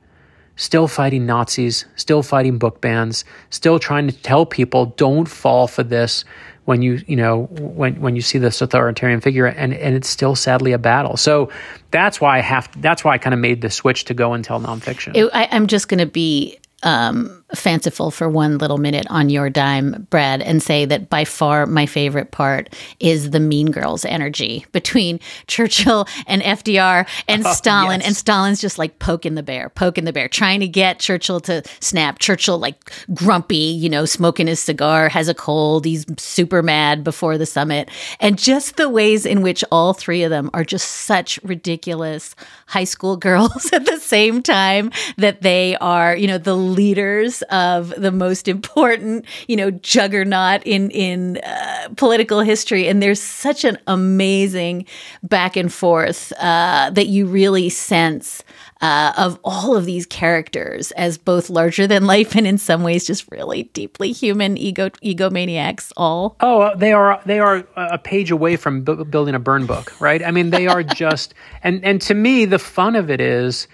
[0.57, 5.83] still fighting Nazis, still fighting book bans, still trying to tell people don't fall for
[5.83, 6.25] this
[6.65, 10.35] when you you know when when you see this authoritarian figure and and it's still
[10.35, 11.17] sadly a battle.
[11.17, 11.51] So
[11.91, 14.45] that's why i have that's why i kind of made the switch to go and
[14.45, 15.17] tell nonfiction.
[15.17, 19.49] It, I, i'm just going to be um, fanciful for one little minute on your
[19.49, 24.67] dime, Brad, and say that by far my favorite part is the Mean Girls energy
[24.73, 28.01] between Churchill and FDR and oh, Stalin.
[28.01, 28.09] Yes.
[28.09, 31.63] And Stalin's just like poking the bear, poking the bear, trying to get Churchill to
[31.81, 32.19] snap.
[32.19, 37.39] Churchill, like grumpy, you know, smoking his cigar, has a cold, he's super mad before
[37.39, 37.89] the summit.
[38.19, 42.35] And just the ways in which all three of them are just such ridiculous
[42.67, 47.91] high school girls at the same time that they are, you know, the leaders of
[47.97, 53.79] the most important, you know, juggernaut in in uh, political history, and there's such an
[53.87, 54.87] amazing
[55.23, 58.43] back and forth uh, that you really sense.
[58.83, 63.07] Uh, of all of these characters as both larger than life and in some ways
[63.07, 68.31] just really deeply human ego egomaniacs all oh uh, they are they are a page
[68.31, 71.33] away from bu- building a burn book right i mean they are just
[71.63, 73.67] and and to me the fun of it is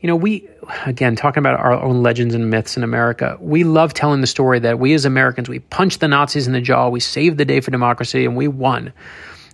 [0.00, 0.48] you know, we,
[0.86, 4.58] again, talking about our own legends and myths in America, we love telling the story
[4.60, 7.60] that we as Americans, we punched the Nazis in the jaw, we saved the day
[7.60, 8.92] for democracy, and we won.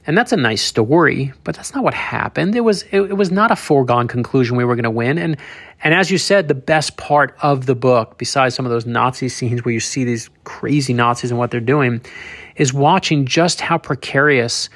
[0.06, 2.54] And that's a nice story, but that's not what happened.
[2.54, 5.16] It was it, it was not a foregone conclusion we were going to win.
[5.16, 5.38] And
[5.82, 9.30] and as you said, the best part of the book, besides some of those Nazi
[9.30, 12.02] scenes where you see these crazy Nazis and what they're doing,
[12.56, 14.68] is watching just how precarious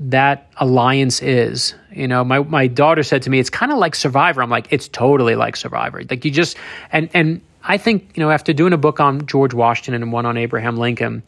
[0.00, 1.74] that alliance is.
[1.90, 4.42] You know, my, my daughter said to me, it's kind of like Survivor.
[4.42, 6.02] I'm like, it's totally like Survivor.
[6.08, 6.56] Like you just,
[6.92, 10.24] and, and I think, you know, after doing a book on George Washington and one
[10.24, 11.22] on Abraham Lincoln,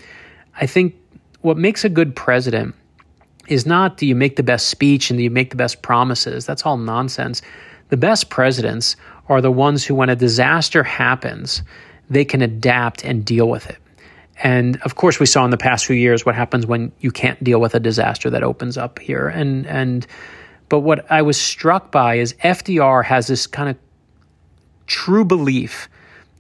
[0.61, 0.95] I think
[1.41, 2.75] what makes a good president
[3.49, 6.47] is not do you make the best speech and do you make the best promises.
[6.47, 7.43] That's all nonsense.
[7.89, 8.95] The best presidents
[9.29, 11.63] are the ones who, when a disaster happens,
[12.09, 13.79] they can adapt and deal with it.
[14.43, 17.43] And of course, we saw in the past few years what happens when you can't
[17.45, 19.29] deal with a disaster that opens up here.
[19.29, 20.07] And and
[20.69, 23.77] but what I was struck by is FDR has this kind of
[24.87, 25.89] true belief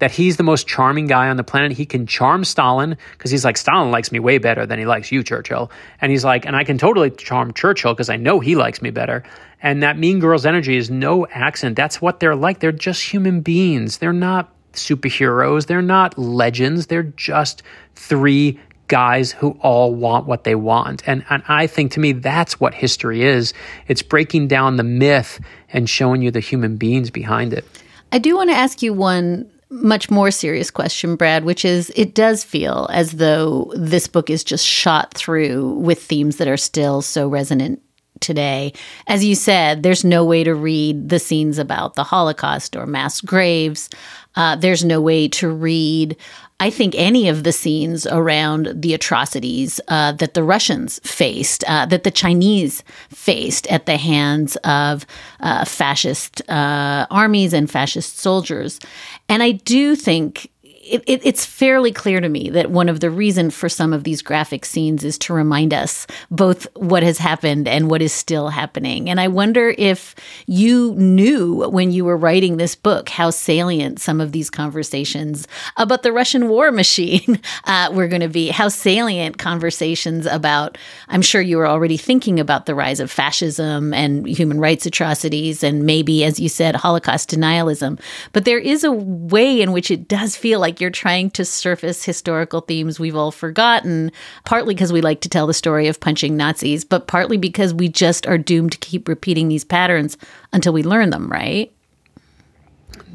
[0.01, 1.73] that he's the most charming guy on the planet.
[1.73, 5.13] He can charm Stalin because he's like, Stalin likes me way better than he likes
[5.13, 5.71] you, Churchill.
[6.01, 8.91] And he's like, and I can totally charm Churchill because I know he likes me
[8.91, 9.23] better.
[9.63, 11.77] And that mean girl's energy is no accident.
[11.77, 12.61] That's what they're like.
[12.61, 13.99] They're just human beings.
[13.99, 15.67] They're not superheroes.
[15.67, 16.87] They're not legends.
[16.87, 17.63] They're just
[17.95, 18.59] three
[18.89, 21.07] guys who all want what they want.
[21.07, 23.55] And, and I think to me, that's what history is.
[23.87, 25.41] It's breaking down the myth
[25.73, 27.65] and showing you the human beings behind it.
[28.13, 32.15] I do want to ask you one much more serious question, Brad, which is it
[32.15, 37.03] does feel as though this book is just shot through with themes that are still
[37.03, 37.81] so resonant
[38.21, 38.73] today.
[39.07, 43.21] As you said, there's no way to read the scenes about the Holocaust or mass
[43.21, 43.89] graves.
[44.37, 46.17] Uh, there's no way to read
[46.61, 51.87] I think any of the scenes around the atrocities uh, that the Russians faced, uh,
[51.87, 55.07] that the Chinese faced at the hands of
[55.41, 58.79] uh, fascist uh, armies and fascist soldiers.
[59.27, 60.51] And I do think
[60.91, 64.03] it, it, it's fairly clear to me that one of the reasons for some of
[64.03, 68.49] these graphic scenes is to remind us both what has happened and what is still
[68.49, 69.09] happening.
[69.09, 70.17] And I wonder if
[70.47, 76.03] you knew when you were writing this book how salient some of these conversations about
[76.03, 80.77] the Russian war machine uh, were going to be, how salient conversations about,
[81.09, 85.63] I'm sure you were already thinking about the rise of fascism and human rights atrocities
[85.63, 88.01] and maybe, as you said, Holocaust denialism.
[88.33, 92.05] But there is a way in which it does feel like you're trying to surface
[92.05, 94.11] historical themes we've all forgotten,
[94.45, 97.89] partly because we like to tell the story of punching Nazis, but partly because we
[97.89, 100.17] just are doomed to keep repeating these patterns
[100.53, 101.73] until we learn them, right?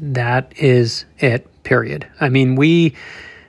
[0.00, 2.06] That is it, period.
[2.20, 2.94] I mean, we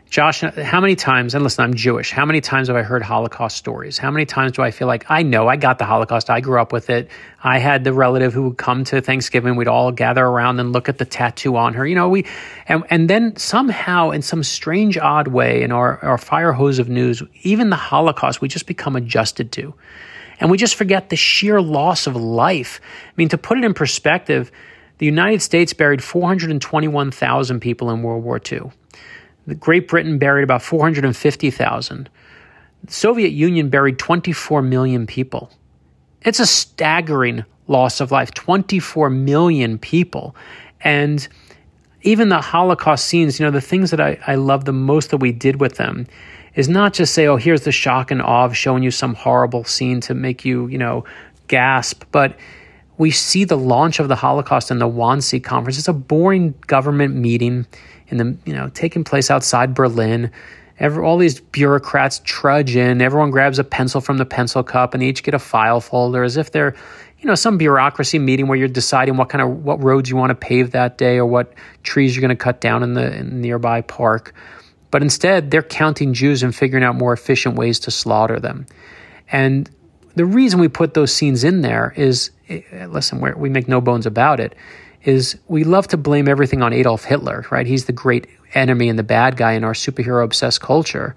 [0.10, 3.58] Josh, how many times, and listen, I'm Jewish, how many times have I heard Holocaust
[3.58, 3.98] stories?
[3.98, 6.62] How many times do I feel like I know I got the Holocaust, I grew
[6.62, 7.10] up with it.
[7.44, 10.88] I had the relative who would come to Thanksgiving, we'd all gather around and look
[10.88, 11.86] at the tattoo on her.
[11.86, 12.26] You know, we,
[12.68, 16.88] and, and then somehow, in some strange, odd way, in our, our fire hose of
[16.88, 19.74] news, even the Holocaust, we just become adjusted to.
[20.40, 22.80] And we just forget the sheer loss of life.
[23.08, 24.52] I mean, to put it in perspective,
[25.00, 28.72] the United States buried 421,000 people in World War II.
[29.56, 32.10] Great Britain buried about 450,000.
[32.84, 35.52] The Soviet Union buried 24 million people.
[36.22, 40.36] It's a staggering loss of life 24 million people.
[40.82, 41.28] And
[42.02, 45.18] even the Holocaust scenes, you know, the things that I, I love the most that
[45.18, 46.08] we did with them
[46.56, 49.64] is not just say, oh, here's the shock and awe of showing you some horrible
[49.64, 51.04] scene to make you, you know,
[51.48, 52.36] gasp, but
[52.98, 55.78] we see the launch of the Holocaust in the Wannsee conference.
[55.78, 57.68] It's a boring government meeting
[58.10, 60.32] in the you know taking place outside Berlin.
[60.80, 63.02] Every, all these bureaucrats trudge in.
[63.02, 66.38] Everyone grabs a pencil from the pencil cup, and each get a file folder, as
[66.38, 66.76] if they're,
[67.20, 70.30] you know, some bureaucracy meeting where you're deciding what kind of what roads you want
[70.30, 73.42] to pave that day or what trees you're going to cut down in the in
[73.42, 74.34] nearby park.
[74.92, 78.68] But instead, they're counting Jews and figuring out more efficient ways to slaughter them.
[79.30, 79.70] And
[80.16, 84.06] the reason we put those scenes in there is, eh, listen, we make no bones
[84.06, 84.56] about it
[85.04, 87.66] is we love to blame everything on Adolf Hitler, right?
[87.66, 91.16] He's the great enemy and the bad guy in our superhero obsessed culture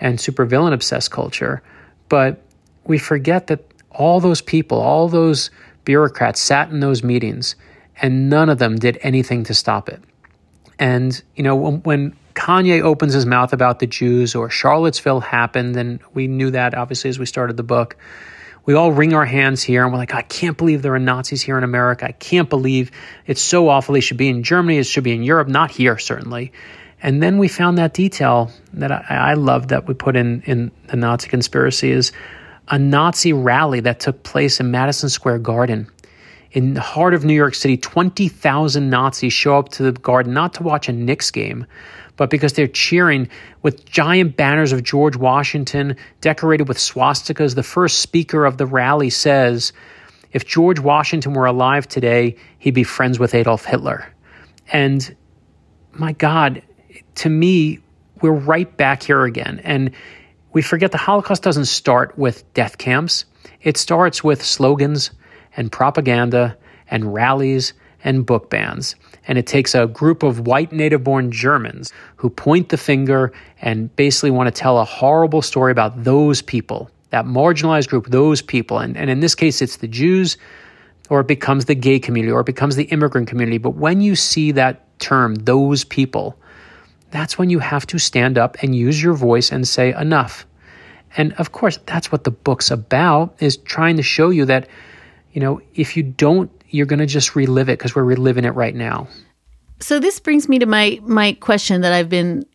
[0.00, 1.62] and supervillain obsessed culture.
[2.08, 2.42] But
[2.84, 5.50] we forget that all those people, all those
[5.84, 7.54] bureaucrats sat in those meetings
[8.00, 10.02] and none of them did anything to stop it.
[10.78, 15.76] And, you know, when, when Kanye opens his mouth about the Jews or Charlottesville happened,
[15.76, 17.96] and we knew that obviously as we started the book,
[18.64, 21.42] we all wring our hands here and we're like, I can't believe there are Nazis
[21.42, 22.06] here in America.
[22.06, 22.90] I can't believe
[23.26, 23.94] it's so awful.
[23.94, 24.78] They should be in Germany.
[24.78, 26.52] It should be in Europe, not here, certainly.
[27.02, 30.70] And then we found that detail that I, I love that we put in, in
[30.86, 32.12] the Nazi conspiracy is
[32.68, 35.90] a Nazi rally that took place in Madison Square Garden.
[36.52, 40.54] In the heart of New York City, 20,000 Nazis show up to the garden not
[40.54, 41.66] to watch a Knicks game,
[42.16, 43.28] but because they're cheering
[43.62, 47.54] with giant banners of George Washington decorated with swastikas.
[47.54, 49.72] The first speaker of the rally says,
[50.32, 54.06] if George Washington were alive today, he'd be friends with Adolf Hitler.
[54.72, 55.14] And
[55.92, 56.62] my God,
[57.16, 57.80] to me,
[58.20, 59.60] we're right back here again.
[59.64, 59.90] And
[60.52, 63.24] we forget the Holocaust doesn't start with death camps,
[63.62, 65.10] it starts with slogans
[65.56, 66.56] and propaganda
[66.90, 68.96] and rallies and book bans.
[69.28, 73.94] And it takes a group of white native born Germans who point the finger and
[73.94, 78.78] basically want to tell a horrible story about those people, that marginalized group, those people.
[78.78, 80.36] And, and in this case, it's the Jews,
[81.08, 83.58] or it becomes the gay community, or it becomes the immigrant community.
[83.58, 86.36] But when you see that term, those people,
[87.10, 90.46] that's when you have to stand up and use your voice and say, enough.
[91.16, 94.66] And of course, that's what the book's about, is trying to show you that,
[95.32, 98.50] you know, if you don't you're going to just relive it because we're reliving it
[98.50, 99.06] right now.
[99.80, 102.46] So this brings me to my my question that I've been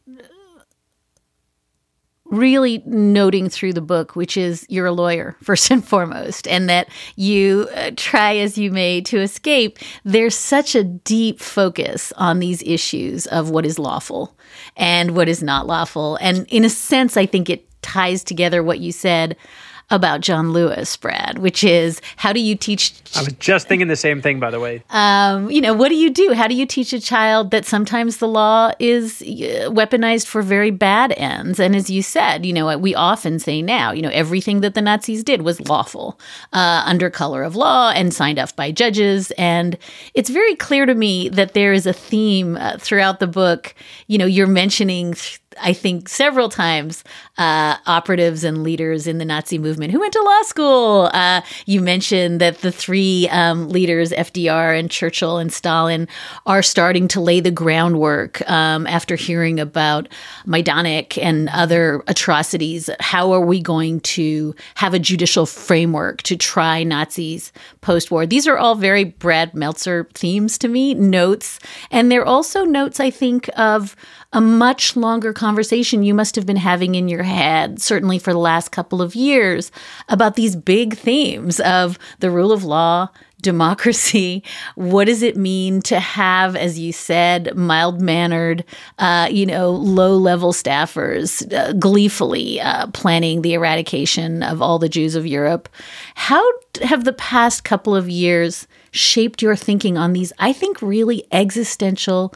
[2.30, 6.90] really noting through the book, which is you're a lawyer first and foremost, and that
[7.16, 9.80] you uh, try as you may to escape.
[10.04, 14.38] There's such a deep focus on these issues of what is lawful
[14.76, 16.18] and what is not lawful.
[16.22, 19.38] And in a sense, I think it ties together what you said
[19.90, 22.94] about John Lewis, Brad, which is how do you teach?
[23.16, 24.84] I was just thinking the same thing, by the way.
[24.90, 26.34] Um, you know, what do you do?
[26.34, 30.72] How do you teach a child that sometimes the law is uh, weaponized for very
[30.72, 31.60] bad ends?
[31.60, 34.82] And as you said, you know, we often say now, you know, everything that the
[34.82, 36.20] Nazis did was lawful
[36.52, 39.32] uh, under color of law and signed off by judges.
[39.38, 39.78] And
[40.14, 43.74] it's very clear to me that there is a theme uh, throughout the book.
[44.08, 45.16] You know, you're mentioning
[45.62, 47.04] I think several times
[47.38, 51.10] uh, operatives and leaders in the Nazi movement who went to law school.
[51.14, 56.08] Uh, you mentioned that the three um, leaders, FDR and Churchill and Stalin,
[56.46, 60.08] are starting to lay the groundwork um, after hearing about
[60.46, 62.90] Majdanek and other atrocities.
[63.00, 67.52] How are we going to have a judicial framework to try Nazis
[67.82, 68.26] post war?
[68.26, 71.60] These are all very Brad Meltzer themes to me, notes.
[71.92, 73.96] And they're also notes, I think, of
[74.34, 78.40] a much longer conversation you must have been having in your head, certainly for the
[78.40, 79.72] last couple of years,
[80.10, 83.10] about these big themes of the rule of law,
[83.42, 84.44] democracy.
[84.76, 88.66] What does it mean to have, as you said, mild mannered,
[88.98, 94.90] uh, you know, low level staffers uh, gleefully uh, planning the eradication of all the
[94.90, 95.70] Jews of Europe?
[96.16, 96.44] How
[96.82, 102.34] have the past couple of years shaped your thinking on these, I think, really existential?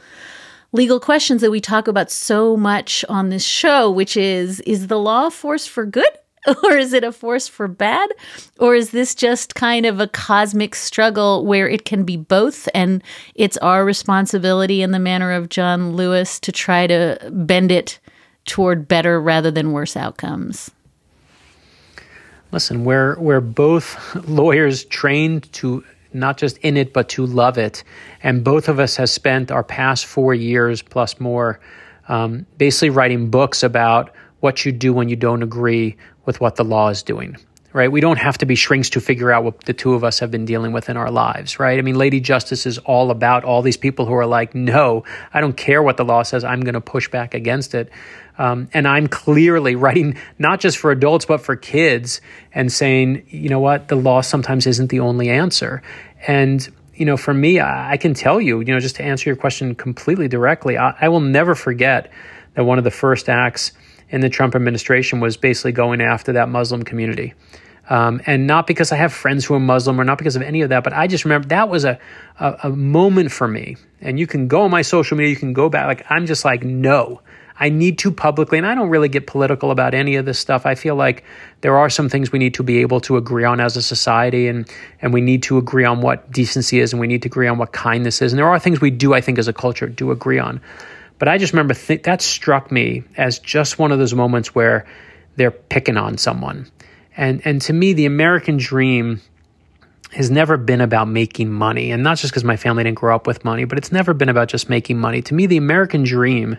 [0.72, 4.98] Legal questions that we talk about so much on this show, which is is the
[4.98, 6.10] law a force for good?
[6.64, 8.10] Or is it a force for bad?
[8.58, 12.68] Or is this just kind of a cosmic struggle where it can be both?
[12.74, 13.00] And
[13.36, 18.00] it's our responsibility in the manner of John Lewis to try to bend it
[18.44, 20.70] toward better rather than worse outcomes?
[22.50, 25.84] Listen, we're, we're both lawyers trained to
[26.14, 27.84] not just in it, but to love it.
[28.22, 31.60] And both of us have spent our past four years plus more
[32.08, 36.64] um, basically writing books about what you do when you don't agree with what the
[36.64, 37.36] law is doing.
[37.72, 37.90] Right?
[37.90, 40.30] We don't have to be shrinks to figure out what the two of us have
[40.30, 41.78] been dealing with in our lives, right?
[41.78, 45.40] I mean, Lady Justice is all about all these people who are like, no, I
[45.40, 46.44] don't care what the law says.
[46.44, 47.90] I'm going to push back against it.
[48.38, 52.20] Um, and I'm clearly writing not just for adults, but for kids
[52.54, 55.82] and saying, you know what, the law sometimes isn't the only answer.
[56.26, 59.28] And, you know, for me, I, I can tell you, you know, just to answer
[59.28, 62.10] your question completely directly, I, I will never forget
[62.54, 63.72] that one of the first acts
[64.08, 67.34] in the Trump administration was basically going after that Muslim community.
[67.90, 70.62] Um, and not because I have friends who are Muslim or not because of any
[70.62, 71.98] of that, but I just remember that was a,
[72.38, 73.76] a, a moment for me.
[74.00, 75.86] And you can go on my social media, you can go back.
[75.86, 77.22] Like, I'm just like, no,
[77.62, 80.66] I need to publicly, and I don't really get political about any of this stuff.
[80.66, 81.22] I feel like
[81.60, 84.48] there are some things we need to be able to agree on as a society,
[84.48, 84.68] and
[85.00, 87.58] and we need to agree on what decency is, and we need to agree on
[87.58, 88.32] what kindness is.
[88.32, 90.60] And there are things we do, I think, as a culture, do agree on.
[91.20, 94.84] But I just remember th- that struck me as just one of those moments where
[95.36, 96.68] they're picking on someone,
[97.16, 99.20] and and to me, the American dream
[100.10, 103.28] has never been about making money, and not just because my family didn't grow up
[103.28, 105.22] with money, but it's never been about just making money.
[105.22, 106.58] To me, the American dream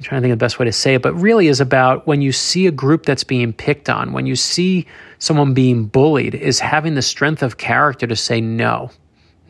[0.00, 2.06] I'm trying to think of the best way to say it, but really is about
[2.06, 4.86] when you see a group that's being picked on, when you see
[5.18, 8.90] someone being bullied, is having the strength of character to say, no,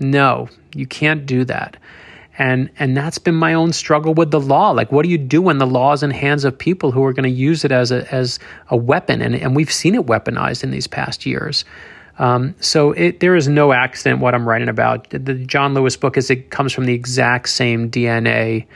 [0.01, 1.77] no, you can't do that.
[2.37, 4.73] And, and that's been my own struggle with the law.
[4.73, 7.13] Like, what do you do when the law is in hands of people who are
[7.13, 8.41] going to use it as a, as
[8.71, 9.23] a weapon?
[9.23, 11.65] And, and we've seen it weaponized in these past years.
[12.19, 15.11] Um, so it, there is no accident what I'm writing about.
[15.11, 18.67] The John Lewis book is it comes from the exact same DNA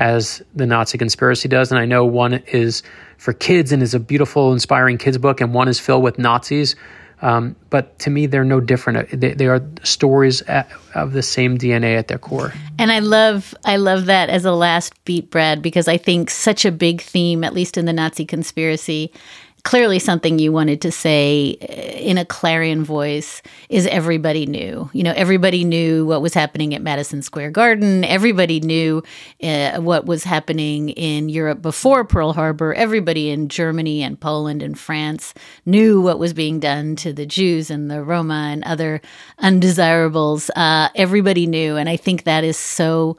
[0.00, 1.70] as the Nazi conspiracy does.
[1.70, 2.82] And I know one is
[3.18, 6.74] for kids and is a beautiful, inspiring kids book, and one is filled with Nazis.
[7.20, 9.20] Um, but to me, they're no different.
[9.20, 12.54] They, they are stories at, of the same DNA at their core.
[12.78, 16.64] And I love, I love that as a last beat, Brad, because I think such
[16.64, 19.12] a big theme, at least in the Nazi conspiracy,
[19.60, 24.90] clearly something you wanted to say uh, in a clarion voice is everybody knew.
[24.92, 28.04] You know, everybody knew what was happening at Madison Square Garden.
[28.04, 29.02] Everybody knew
[29.42, 32.74] uh, what was happening in Europe before Pearl Harbor.
[32.74, 35.34] Everybody in Germany and Poland and France
[35.66, 39.00] knew what was being done to the Jews and the Roma and other
[39.38, 40.50] undesirables.
[40.56, 41.76] Uh, everybody knew.
[41.76, 43.16] And I think that is so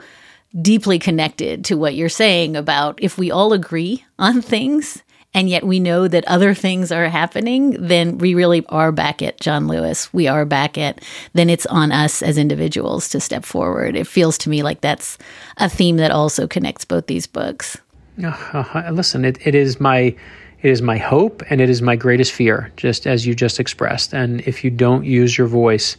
[0.60, 5.02] deeply connected to what you're saying about if we all agree on things
[5.34, 9.40] and yet we know that other things are happening, then we really are back at
[9.40, 10.14] John Lewis.
[10.14, 11.02] We are back at,
[11.34, 13.96] then it's on us as individuals to step forward.
[13.96, 15.18] It feels to me like that's
[15.58, 17.78] a theme that also connects both these books.
[18.22, 20.16] Uh, listen, it, it is my.
[20.64, 24.14] It is my hope and it is my greatest fear, just as you just expressed.
[24.14, 25.97] And if you don't use your voice,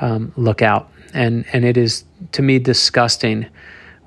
[0.00, 0.88] um, look out.
[1.14, 3.46] And and it is to me disgusting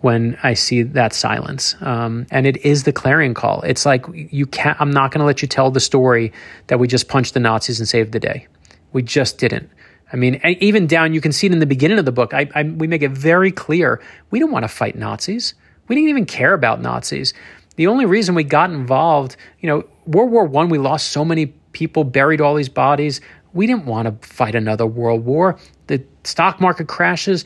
[0.02, 1.76] when I see that silence.
[1.82, 3.61] Um, and it is the clarion call.
[3.61, 4.80] It's like you can't.
[4.82, 6.34] I'm not going to let you tell the story
[6.68, 8.48] that we just punched the Nazis and saved the day.
[8.94, 9.69] We just didn't.
[10.14, 12.34] I mean, even down, you can see it in the beginning of the book.
[12.34, 15.53] I, I, we make it very clear we don't want to fight Nazis.
[15.88, 17.34] We didn't even care about Nazis.
[17.78, 21.48] The only reason we got involved, you know, World War One, we lost so many
[21.72, 23.22] people, buried all these bodies.
[23.53, 25.60] We didn't want to fight another world war.
[25.88, 27.45] The stock market crashes.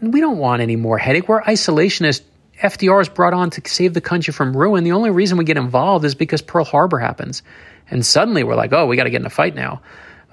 [0.00, 1.28] We don't want any more headache.
[1.28, 2.22] We're isolationists.
[2.62, 4.82] FDR is brought on to save the country from ruin.
[4.82, 7.42] The only reason we get involved is because Pearl Harbor happens.
[7.90, 9.80] And suddenly we're like, oh, we got to get in a fight now.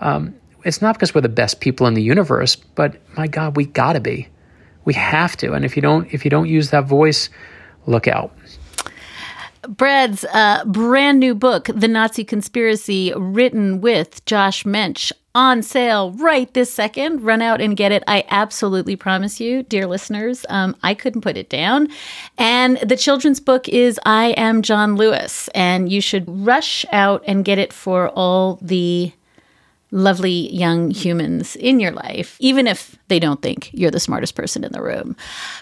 [0.02, 3.66] Um, it's not because we're the best people in the universe, but my God, we
[3.66, 4.28] got to be.
[4.84, 5.54] We have to.
[5.54, 7.30] And if you don't, if you don't use that voice,
[7.86, 8.36] look out.
[9.68, 16.52] Brad's uh, brand new book, The Nazi Conspiracy, written with Josh Mensch, on sale right
[16.54, 17.22] this second.
[17.22, 18.04] Run out and get it.
[18.08, 21.90] I absolutely promise you, dear listeners, um, I couldn't put it down.
[22.38, 27.46] And the children's book is I Am John Lewis, and you should rush out and
[27.46, 29.12] get it for all the
[29.92, 34.64] lovely young humans in your life, even if they don't think you're the smartest person
[34.64, 35.16] in the room.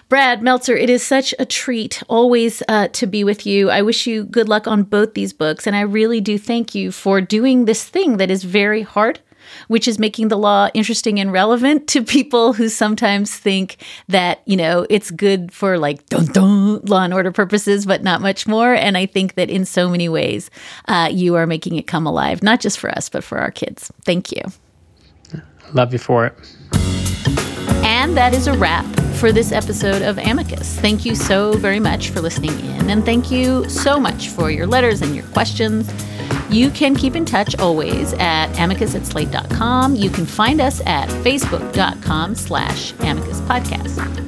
[0.08, 3.70] Brad Meltzer, it is such a treat always uh, to be with you.
[3.70, 6.90] I wish you good luck on both these books, and I really do thank you
[6.90, 9.20] for doing this thing that is very hard
[9.68, 13.76] which is making the law interesting and relevant to people who sometimes think
[14.08, 18.20] that, you know, it's good for like dun dun law and order purposes, but not
[18.20, 18.74] much more.
[18.74, 20.50] And I think that in so many ways,
[20.88, 23.92] uh, you are making it come alive, not just for us, but for our kids.
[24.04, 24.42] Thank you.
[25.72, 26.34] Love you for it.
[27.84, 30.78] And that is a wrap for this episode of Amicus.
[30.80, 34.66] Thank you so very much for listening in, and thank you so much for your
[34.66, 35.88] letters and your questions.
[36.50, 39.96] You can keep in touch always at amicus at slate.com.
[39.96, 44.24] You can find us at facebook.com slash amicus podcast.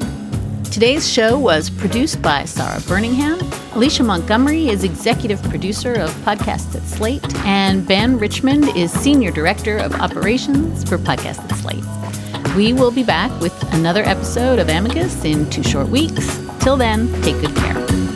[0.73, 3.41] Today's show was produced by Sarah Burningham.
[3.75, 9.79] Alicia Montgomery is executive producer of podcasts at Slate, and Ben Richmond is senior director
[9.79, 12.55] of operations for podcasts at Slate.
[12.57, 16.39] We will be back with another episode of Amicus in two short weeks.
[16.61, 18.16] Till then, take good care.